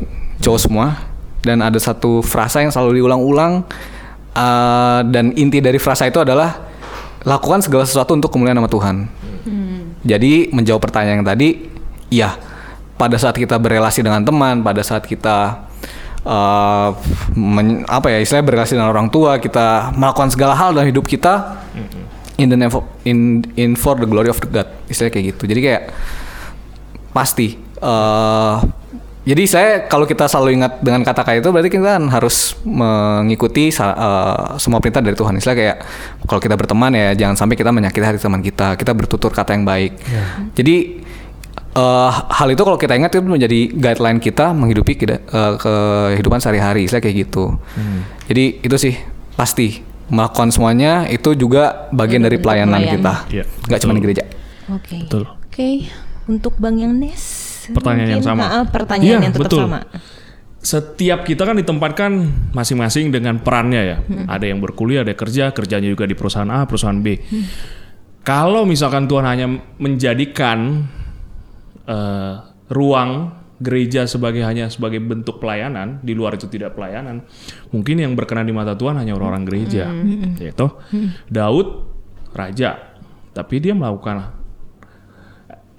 [0.42, 0.86] cowok semua.
[1.40, 3.64] Dan ada satu frasa yang selalu diulang-ulang.
[4.30, 6.70] eh, dan inti dari frasa itu adalah
[7.26, 8.96] lakukan segala sesuatu untuk kemuliaan nama Tuhan.
[10.00, 11.66] Jadi menjawab pertanyaan yang tadi,
[12.08, 12.38] iya.
[12.94, 15.66] Pada saat kita berelasi dengan teman, pada saat kita
[16.22, 16.88] eh,
[17.34, 21.58] men- apa ya istilahnya berelasi dengan orang tua, kita melakukan segala hal dalam hidup kita
[22.38, 25.42] in the name of, in in for the glory of the God istilahnya kayak gitu
[25.44, 25.82] jadi kayak
[27.12, 28.54] pasti eh
[29.30, 33.70] jadi saya kalau kita selalu ingat dengan kata kayak itu berarti kita kan harus mengikuti
[33.70, 35.38] eh, semua perintah dari Tuhan.
[35.38, 35.76] Istilah kayak
[36.26, 39.62] kalau kita berteman ya jangan sampai kita menyakiti hati teman kita kita bertutur kata yang
[39.62, 40.02] baik.
[40.58, 41.06] Jadi
[41.78, 46.90] eh, hal itu kalau kita ingat itu menjadi guideline kita menghidupi kita, eh, kehidupan sehari-hari
[46.90, 47.54] istilah kayak gitu.
[48.26, 48.94] Jadi itu sih
[49.38, 49.86] pasti.
[50.10, 52.94] Melakukan semuanya itu juga bagian dari pelayanan pelayan.
[52.98, 53.14] kita.
[53.30, 54.26] Iya, nggak cuma di gereja.
[54.66, 55.06] Oke.
[55.06, 55.22] Betul.
[55.46, 55.86] Oke,
[56.26, 57.24] untuk Bang Yang Nes.
[57.74, 58.42] Pertanyaan yang sama.
[58.46, 59.62] ha, pertanyaan Iya, yang tetap betul.
[59.66, 59.80] sama.
[60.60, 62.10] Setiap kita kan ditempatkan
[62.52, 63.96] masing-masing dengan perannya ya.
[64.28, 67.16] Ada yang berkuliah, ada yang kerja, kerjanya juga di perusahaan A, perusahaan B.
[68.20, 69.48] Kalau misalkan Tuhan hanya
[69.80, 70.84] menjadikan
[71.88, 72.34] eh,
[72.68, 77.24] ruang gereja sebagai hanya sebagai bentuk pelayanan, di luar itu tidak pelayanan,
[77.72, 79.88] mungkin yang berkenan di mata Tuhan hanya orang-orang gereja,
[80.40, 80.64] yaitu
[81.28, 81.68] Daud
[82.32, 82.96] raja,
[83.36, 84.32] tapi dia melakukan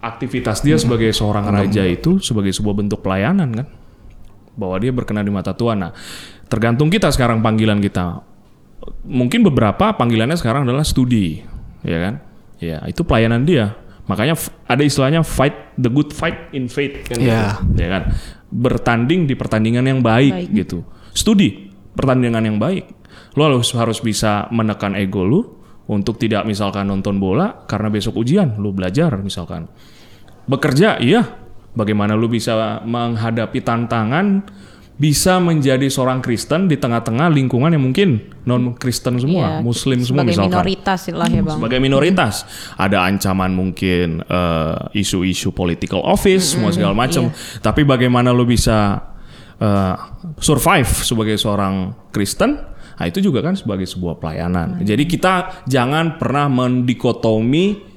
[0.01, 3.67] aktivitas dia sebagai seorang raja itu sebagai sebuah bentuk pelayanan kan,
[4.57, 5.77] bahwa dia berkenan di mata Tuhan.
[5.77, 5.93] Nah,
[6.49, 8.25] tergantung kita sekarang panggilan kita.
[9.05, 11.45] Mungkin beberapa panggilannya sekarang adalah studi,
[11.85, 12.13] ya kan?
[12.57, 13.77] Ya, itu pelayanan dia.
[14.09, 14.33] Makanya
[14.65, 17.61] ada istilahnya fight the good fight in faith kan Iya.
[17.61, 17.77] gitu.
[17.77, 18.03] Ya kan?
[18.49, 20.81] Bertanding di pertandingan yang baik, gitu.
[21.13, 22.89] Studi pertandingan yang baik.
[23.37, 25.41] Lo harus harus bisa menekan ego lu
[25.87, 29.71] untuk tidak misalkan nonton bola karena besok ujian, lu belajar misalkan.
[30.51, 31.23] Bekerja, iya.
[31.71, 34.43] Bagaimana lu bisa menghadapi tantangan
[35.01, 40.21] bisa menjadi seorang Kristen di tengah-tengah lingkungan yang mungkin non Kristen semua, Iya, Muslim semua
[40.21, 40.51] sebagai misalkan.
[40.53, 41.57] minoritas lah ya bang.
[41.57, 42.33] sebagai minoritas.
[42.77, 47.33] Ada ancaman mungkin eh, isu-isu political office semua segala macam.
[47.65, 49.01] Tapi bagaimana lo bisa
[49.57, 49.95] eh,
[50.37, 52.61] survive sebagai seorang Kristen?
[53.01, 54.85] Nah itu juga kan sebagai sebuah pelayanan.
[54.85, 57.90] Jadi kita jangan pernah mendikotomi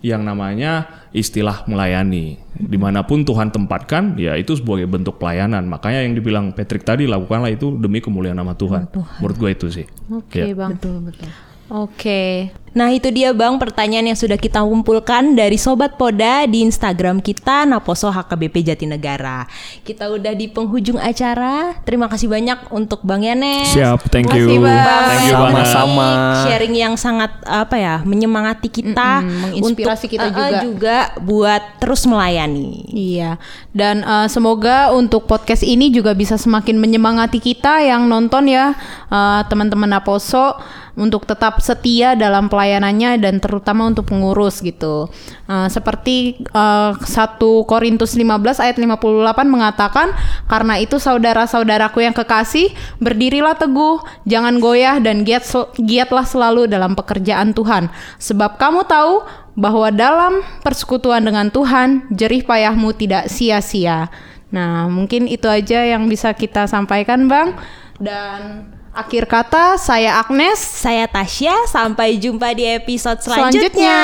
[0.00, 6.04] yang namanya istilah melayani di mana pun Tuhan tempatkan ya itu sebagai bentuk pelayanan makanya
[6.04, 8.88] yang dibilang Patrick tadi lakukanlah itu demi kemuliaan nama Tuhan,
[9.20, 10.56] menurut gue itu sih Oke Ya.
[10.56, 10.76] bang.
[10.76, 11.28] Betul betul.
[11.70, 12.50] Oke.
[12.70, 17.66] Nah itu dia bang pertanyaan yang sudah kita kumpulkan dari Sobat Poda di Instagram kita
[17.66, 19.42] Naposo HKBP Jatinegara.
[19.82, 21.74] Kita udah di penghujung acara.
[21.82, 23.74] Terima kasih banyak untuk Bang Yanes.
[23.74, 24.86] siap thank you Bang.
[25.10, 26.10] thank you banget Sama-sama.
[26.46, 30.60] Sharing yang sangat apa ya menyemangati kita, Mm-mm, menginspirasi untuk, kita eh, juga.
[30.62, 32.86] juga buat terus melayani.
[32.94, 33.42] Iya,
[33.74, 38.78] dan eh, semoga untuk podcast ini juga bisa semakin menyemangati kita yang nonton ya,
[39.10, 40.54] eh, teman-teman Aposo
[40.98, 45.08] untuk tetap setia dalam pelayanannya dan terutama untuk pengurus gitu.
[45.48, 50.12] Eh, seperti eh, 1 Korintus 15 ayat 58 mengatakan,
[50.44, 52.68] "Karena itu saudara-saudaraku yang kekasih,
[53.00, 55.48] berdirilah teguh, jangan goyah dan giat
[55.80, 57.88] giatlah selalu dalam pekerjaan Tuhan,
[58.20, 59.24] sebab kamu tahu
[59.56, 64.12] bahwa dalam persekutuan dengan Tuhan, jerih payahmu tidak sia-sia.
[64.52, 67.56] Nah, mungkin itu aja yang bisa kita sampaikan, Bang.
[67.96, 70.58] Dan akhir kata, saya Agnes.
[70.58, 74.00] Saya Tasya, sampai jumpa di episode Selanjutnya, selanjutnya.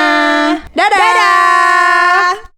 [0.73, 2.56] dadah.